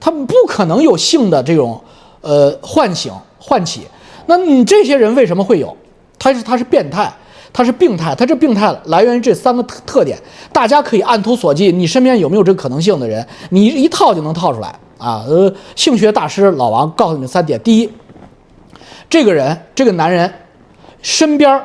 [0.00, 1.80] 他不可能有性的这种
[2.22, 3.86] 呃唤醒唤起。
[4.26, 5.76] 那你这些人为什么会有？
[6.18, 7.12] 他是他是变态。
[7.52, 10.18] 他是病态，他这病态来源于这三个特特点，
[10.52, 15.22] 大家可以按图索骥，你身边有没有这个可能性的人，你一套就能套出来啊。
[15.28, 17.90] 呃，性学大师老王告诉你三点：第一，
[19.10, 20.32] 这个人这个男人
[21.02, 21.62] 身边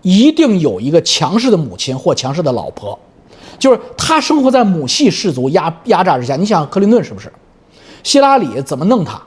[0.00, 2.98] 一定有一个强势的母亲或强势的老婆，
[3.58, 6.34] 就是他生活在母系氏族压压榨之下。
[6.34, 7.32] 你想克林顿是不是？
[8.02, 9.22] 希拉里怎么弄他，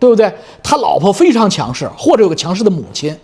[0.00, 0.32] 对不对？
[0.64, 3.16] 他老婆非常强势，或者有个强势的母亲。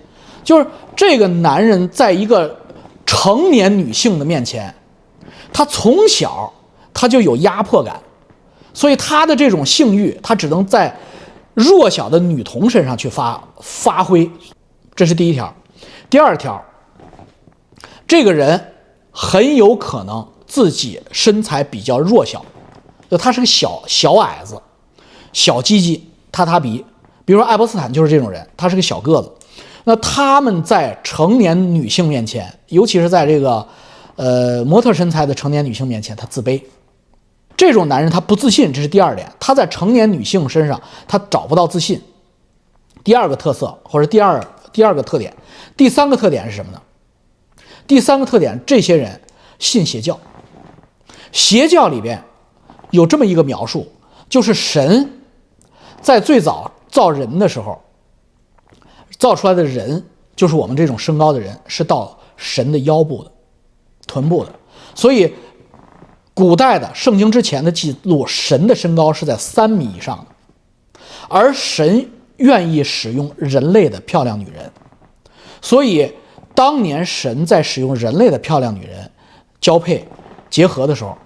[0.44, 0.64] 就是
[0.96, 2.58] 这个男人在一个
[3.04, 4.74] 成年女性的面前，
[5.52, 6.52] 他从小
[6.94, 8.00] 他就有压迫感，
[8.72, 10.96] 所以他的这种性欲，他只能在
[11.52, 14.28] 弱小的女童身上去发发挥，
[14.94, 15.54] 这是第一条。
[16.08, 16.64] 第二条，
[18.06, 18.72] 这个人
[19.10, 22.44] 很有可能自己身材比较弱小，
[23.10, 24.60] 就他是个小小矮子，
[25.32, 26.84] 小鸡鸡塌塌鼻，
[27.24, 29.30] 比如说爱泼斯坦就是这种人，他是个小个子。
[29.88, 33.64] 那他们在成年女性面前，尤其是在这个，
[34.16, 36.60] 呃，模特身材的成年女性面前，他自卑。
[37.56, 39.32] 这种男人他不自信，这是第二点。
[39.38, 42.02] 他在成年女性身上，他找不到自信。
[43.04, 45.32] 第二个特色或者第二第二个特点，
[45.76, 46.82] 第三个特点是什么呢？
[47.86, 49.20] 第三个特点，这些人
[49.60, 50.18] 信邪教。
[51.30, 52.20] 邪教里边
[52.90, 53.86] 有这么一个描述，
[54.28, 55.08] 就是神
[56.00, 57.80] 在最早造人的时候。
[59.18, 60.04] 造出来的人
[60.34, 63.30] 就是我们这种身高的人，是到神的腰部的、
[64.06, 64.52] 臀部的。
[64.94, 65.32] 所以，
[66.34, 74.70] 古代的圣经之前的记录，神的身高是在三米以上的，而神愿意使用人类的漂亮女人。
[75.62, 76.12] 所以，
[76.54, 79.10] 当年神在使用人类的漂亮女人
[79.60, 80.06] 交配、
[80.50, 81.16] 结合的时候，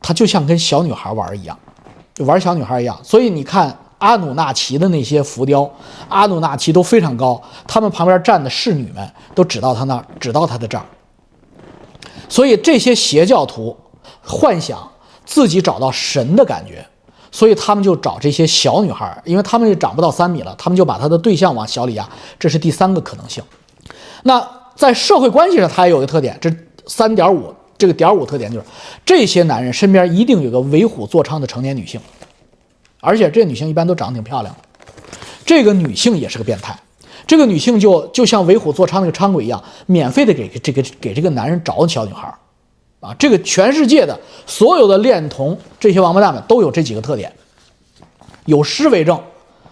[0.00, 1.58] 他就像跟小女孩玩一样，
[2.14, 2.98] 就玩小女孩一样。
[3.04, 3.76] 所以你看。
[4.00, 5.70] 阿努纳奇的那些浮雕，
[6.08, 10.84] 阿努纳奇都非常高，他们旁边站的侍女们都指到他那儿，指到他的这儿。
[12.28, 13.76] 所以这些邪教徒
[14.22, 14.90] 幻想
[15.24, 16.84] 自己找到神的感觉，
[17.30, 22.08] 所以他们就找这些小女孩，因为他们也长不到三米了，他们就把他的对象往小里压。
[22.38, 23.42] 这是第三个可能性。
[24.22, 24.42] 那
[24.74, 26.50] 在社会关系上，他也有个特点，这
[26.86, 28.64] 三点五这个点五特点就是，
[29.04, 32.00] 这些男人身边一定有个为虎作伥的成年女性。
[33.00, 34.60] 而且这女性一般都长得挺漂亮的，
[35.44, 36.78] 这个女性也是个变态，
[37.26, 42.32] 这个女性就就像为虎作伥那个伥鬼一样，免费的给这个给这个男人找小女孩
[43.00, 47.32] 啊，这个全世界的所有的恋童这些王八蛋们都有这几个特点，
[48.44, 49.18] 有诗为证。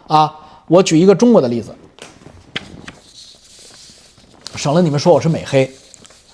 [0.07, 0.35] 啊，
[0.69, 1.75] 我举一个中国的例子，
[4.57, 5.71] 省了你们说我是美黑，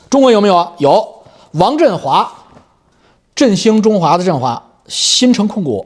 [0.09, 0.73] 中国有没有？
[0.79, 1.25] 有，
[1.55, 2.33] 王振华，
[3.35, 5.85] 振兴中华的振华，新城控股。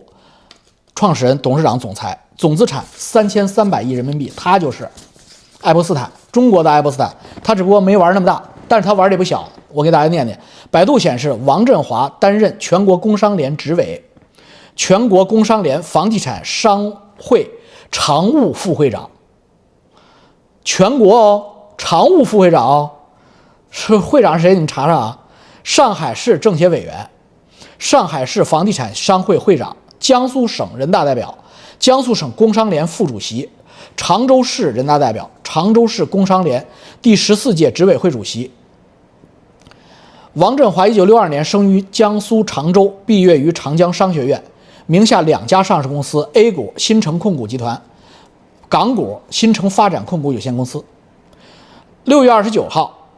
[0.99, 4.91] 创始人、董事长、总裁，总资产三千三百亿人民币，他就是
[5.61, 7.09] 爱泼斯坦，中国的爱泼斯坦。
[7.41, 9.49] 他只不过没玩那么大，但是他玩的也不小。
[9.69, 10.37] 我给大家念念：
[10.73, 14.05] 百度显示，王振华担任全国工商联执委，
[14.75, 17.49] 全国工商联房地产商会
[17.93, 19.09] 常务副会长。
[20.65, 21.47] 全国哦，
[21.79, 22.91] 常务副会长哦，
[23.71, 24.55] 是会长是谁？
[24.55, 25.19] 你们查查啊。
[25.63, 27.09] 上海市政协委员，
[27.79, 29.77] 上海市房地产商会会长。
[29.99, 31.37] 江苏省人大代表，
[31.79, 33.49] 江苏省工商联副主席，
[33.97, 36.65] 常州市人大代表，常州市工商联
[37.03, 38.51] 第十四届执委会主席。
[40.35, 44.41] 王振华，一九六二年生于江苏常州，毕业于长江商学院，
[44.87, 47.81] 名下两家上市公司：A 股新城控股集团，
[48.69, 50.85] 港股新城发展控股有限公司。
[52.05, 53.09] 六月二十九号，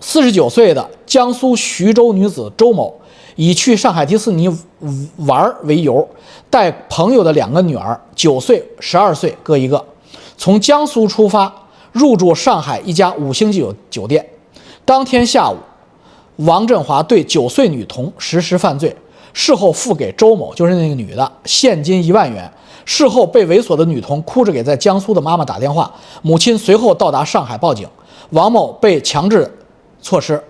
[0.00, 2.94] 四十九岁的江苏徐州女子周某。
[3.36, 4.48] 以去上海迪士尼
[5.18, 6.06] 玩为由，
[6.50, 9.82] 带朋友的两个女儿，九岁、十二岁各一个，
[10.36, 11.52] 从江苏出发，
[11.92, 14.26] 入住上海一家五星级酒酒店。
[14.84, 15.56] 当天下午，
[16.36, 18.94] 王振华对九岁女童实施犯罪，
[19.32, 22.50] 事后付给周某，就是那个女的，现金一万元。
[22.84, 27.86] 事后被猥琐的女童哭着给在江苏的妈妈打电话，母亲随后到达上海报警，
[28.30, 29.52] 王某被强制
[30.00, 30.40] 措施，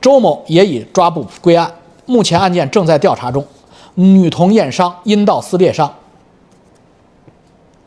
[0.00, 1.72] 周某也已抓捕归案。
[2.06, 3.44] 目前案件正在调查中，
[3.94, 5.92] 女童验伤，阴道撕裂伤，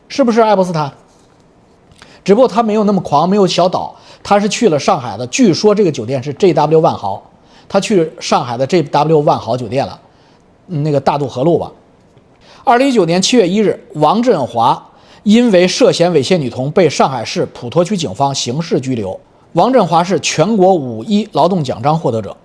[0.08, 0.92] 是不是爱泼斯坦？
[2.22, 5.26] 只不过他没有那么狂，没有小岛，他是去了上海的。
[5.28, 7.22] 据说这个酒店是 JW 万豪，
[7.66, 9.98] 他去上海的 JW 万豪酒店了，
[10.66, 11.72] 那个大渡河路吧。
[12.62, 14.90] 二零一九年七月一日，王振华
[15.22, 19.18] 因为涉嫌猥亵女童，被上海市普陀区警方刑事拘留。
[19.54, 22.36] 王振华是全国五一劳动奖章获得者，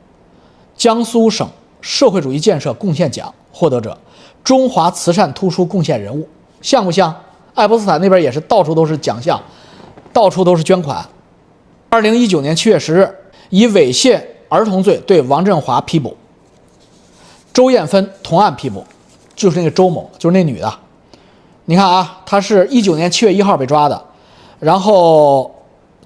[0.78, 1.48] 江苏省
[1.86, 3.96] 社会主义建设贡献奖获得者，
[4.44, 6.28] 中华慈善突出贡献人物，
[6.60, 7.16] 像不像？
[7.54, 9.40] 爱泼斯坦那边也是到处都是奖项，
[10.12, 11.06] 到处都是捐款。
[11.90, 13.16] 二零一九年七月十日，
[13.52, 14.20] 以猥亵
[14.50, 16.18] 儿童罪对王振华批捕，
[17.54, 18.84] 周艳芬同案批捕。
[19.36, 20.74] 就是那个周某，就是那女的，
[21.66, 24.02] 你看啊，她是一九年七月一号被抓的，
[24.60, 25.54] 然后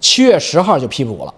[0.02, 1.34] 七月十号就批捕了，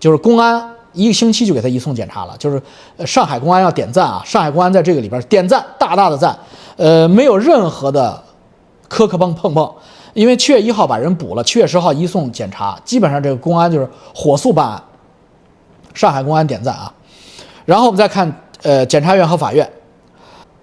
[0.00, 2.60] 就是公安一个星期就给他移送检查了，就是
[3.06, 6.36] 上海公安要点赞啊，上海公安在这个里边点赞，大大的赞，
[6.76, 8.22] 呃，没有任何的
[8.88, 9.72] 磕磕碰碰碰，
[10.14, 14.82] 因为七月一号把人捕了，七月十号移送检查，基本上这个公安就是火速办案，
[15.94, 16.92] 上海公安点赞啊，
[17.64, 18.32] 然后我们再看
[18.62, 19.68] 呃检察院和法院。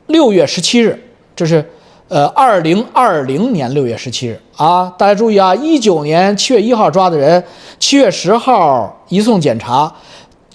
[0.07, 0.97] 六月十七日，
[1.35, 1.69] 这是，
[2.07, 7.43] 呃，二零二零年六月十七日啊，大家注意啊，一九年七月一号抓的人，
[7.77, 9.93] 七月十号移送检查，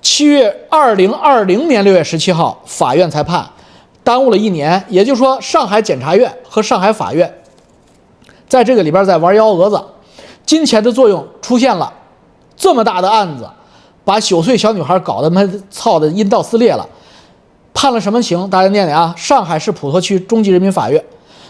[0.03, 3.49] 七月二零二零年六月十七号法院才判，
[4.03, 4.85] 耽误了一年。
[4.89, 7.33] 也就是说，上海检察院和上海法院，
[8.49, 9.81] 在这个里边在玩幺蛾子，
[10.45, 11.91] 金钱的作用出现了，
[12.57, 13.49] 这么大的案子，
[14.05, 16.87] 把九岁小女孩搞得妈操的阴道撕裂了。
[17.73, 18.51] 判了什么刑？
[18.51, 19.15] 大家念念啊！
[19.17, 21.03] 上海市普陀区中级人民法院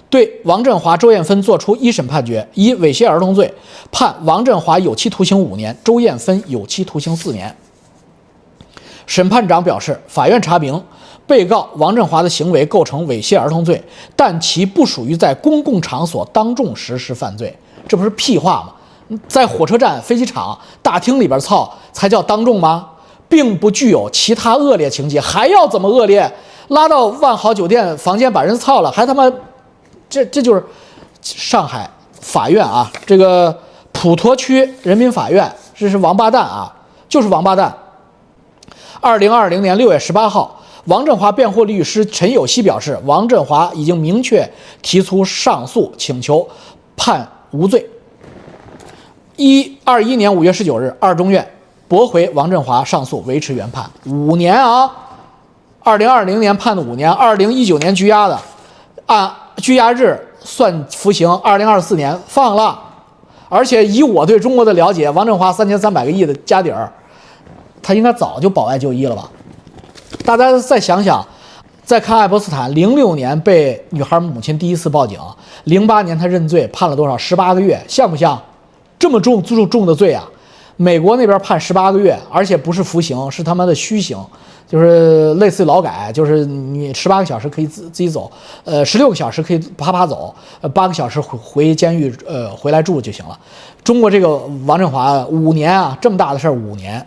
[0.09, 3.53] 对王振华、周艳芬作出一审判决，以猥亵儿童罪
[3.91, 7.55] 判王振华有期徒刑五年，周艳芬有期徒刑四年。
[9.13, 10.83] 审判长表示，法院查明，
[11.27, 13.79] 被告王振华的行为构成猥亵儿童罪，
[14.17, 17.55] 但其不属于在公共场所当众实施犯罪。
[17.87, 19.19] 这不是屁话吗？
[19.29, 22.89] 在火车站、飞机场大厅里边操才叫当众吗？
[23.29, 26.33] 并不具有其他恶劣情节，还要怎么恶劣？
[26.69, 29.31] 拉到万豪酒店房间把人操了，还他妈，
[30.09, 30.65] 这这就是
[31.21, 31.87] 上海
[32.19, 32.91] 法院啊！
[33.05, 33.55] 这个
[33.93, 36.75] 普陀区人民法院，这是王八蛋啊，
[37.11, 37.77] 就是王八蛋。
[39.03, 44.49] 二零二零年六月十八号，王振华辩护律师陈有希表示，王振华已经明确
[44.81, 46.49] 提出上诉请求，
[46.97, 47.85] 判无罪。
[49.35, 51.45] 一二一年五月十九日，二中院。
[51.89, 54.91] 驳回王振华上诉，维持原判五年啊！
[55.81, 58.39] 二零二零年判的五年，二零一九年拘押的，
[59.05, 62.79] 按拘押日算服刑，二零二四年放了。
[63.51, 66.91] 而且以我对中国的了解，王振华三千三百个亿的家底儿，
[67.83, 69.29] 他应该早就保外就医了吧？
[70.25, 71.27] 大家再想想，
[71.85, 75.19] 再看爱泼斯坦，零六年被女孩母亲第一次报警，
[75.65, 77.19] 零八年他认罪，判了多少？
[77.19, 78.41] 十八个月，像不像？
[78.99, 80.25] 这么重重重的罪啊！
[80.77, 84.17] 美国那边判十八个月，而且不是服刑，是他妈的虚刑，
[84.69, 88.31] 就是类似于劳改，就是你十八个小时可以自自己走，
[88.65, 93.37] 呃，十六个小时可以啪啪走，呃，八个小时回回监狱，呃，回来住就行了。
[93.83, 97.05] 中国这个王振华五年啊，这么大的事儿五年，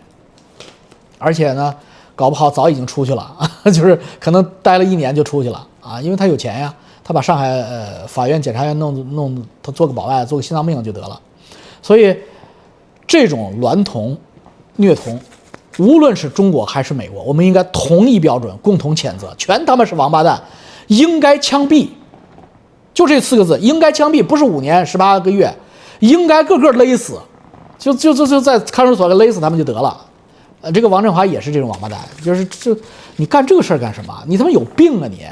[1.18, 1.74] 而且呢，
[2.14, 3.36] 搞不好早已经出去了，
[3.66, 11.20] 就是可能待了一年就出去了啊，因为他有钱呀，他把上海呃法院、检察院弄弄，他做个保外，做个心脏病就得了，
[11.82, 12.16] 所以。
[13.08, 14.18] 这种娈童、
[14.74, 15.16] 虐童，
[15.78, 20.42] 无论是中国还是美国，我们应该同一标准，共同谴责，全他妈是王八蛋，
[20.88, 21.88] 应该枪毙，
[22.92, 25.54] 就这四个字，应该枪毙，不是五年十八个月，
[26.00, 27.16] 应该个个勒死，
[27.78, 29.96] 就就就就在看守所给勒死他们就得了。
[30.60, 32.76] 呃，这个王振华也是这种王八蛋，就是这
[33.16, 34.14] 你干这个事儿干什么？
[34.26, 35.26] 你他妈有病啊你！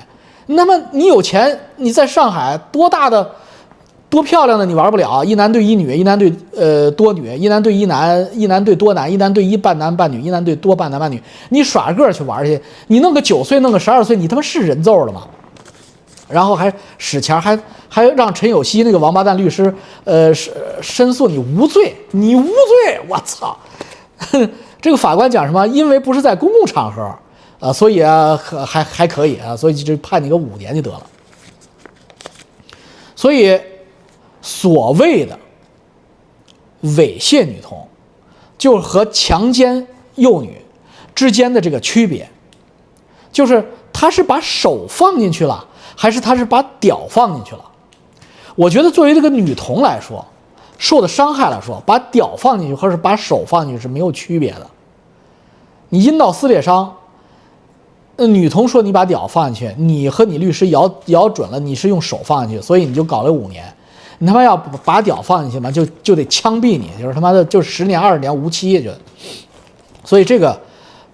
[0.46, 3.30] 那么你有钱，你在上海多大的？
[4.10, 15.22] 多漂亮的你玩不了，一男对一女，一男对呃多女，一男对一男，一男对多男，一男对一半男半女，一男对多半男半女，你耍个去玩去，你弄个九岁，弄个十二岁，你他妈是人揍了吗？
[16.28, 17.58] 然后还使钱，还
[17.88, 23.56] 还让陈有希那个王八蛋律师呃申申诉你无罪，你无罪，我操！
[24.80, 25.66] 这个法官讲什么？
[25.68, 27.14] 因为不是在公共场合
[27.60, 31.02] 啊，所以啊还还可以啊，所以就判你个五年就得了。
[33.14, 33.60] 所以。
[34.46, 35.38] 所谓的
[36.82, 37.88] 猥亵女童，
[38.58, 40.60] 就和强奸幼女
[41.14, 42.28] 之间的这个区别，
[43.32, 44.10] 就是他。
[44.10, 45.66] 是把手放进去了，
[45.96, 47.64] 还是他是把屌放进去了？
[48.54, 50.22] 我觉得作为这个女童来说，
[50.78, 54.66] 受的伤害来说，把屌放进去和是把手放进去是没有区别的。
[55.90, 56.92] 你阴道撕裂伤，
[58.16, 63.64] 那女童说你把屌放进去，你和你律师咬咬准了你是用手放进去，所以你就搞了五年。
[64.18, 68.90] 你他妈要把屌放进去嘛，就就得枪毙你，就是他妈的就十年二十年无期就。
[70.04, 70.58] 所以这个，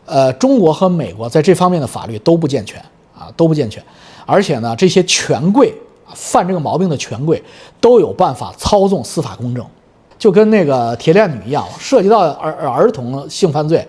[0.05, 2.81] 呃，中国和美国在这方面的法律都不健全
[3.19, 3.83] 啊，都不健全。
[4.27, 5.75] 而且呢，这些权贵
[6.15, 7.43] 犯这个毛病的权贵
[7.81, 9.65] 都有办法操纵司法公正，
[10.19, 13.87] 就跟那个铁链女一样，涉及到儿儿童性犯罪，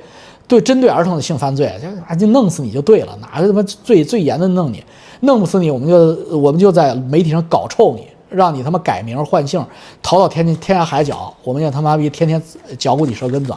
[0.47, 1.73] 对针对儿童的性犯罪，
[2.09, 4.83] 就就弄死你就对了，哪个他妈最最严的弄你，
[5.21, 8.07] 弄不死你，我们就我们就在媒体上搞臭你。
[8.33, 9.61] 让你他妈改名换姓，
[10.01, 12.41] 逃到天天涯海角，我们也他妈逼天天
[12.79, 13.53] 嚼骨你舌根子。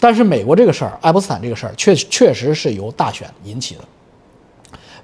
[0.00, 3.82] 但是美国这个事儿，爱泼斯坦这个事儿，确确实是由大选引起的，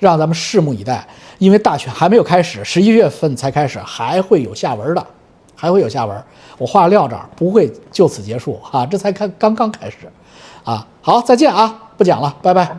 [0.01, 1.07] 让咱们拭目以待。
[1.39, 5.07] 因为大选还没有开始，十一月份才开始，还会有下文的，
[5.55, 6.24] 还会有下文。
[6.59, 9.97] 我话撂这儿，不会就此结束啊，这才开刚刚开始，
[10.64, 12.76] 啊，好，再见啊，不讲了，拜拜，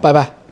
[0.00, 0.43] 拜拜。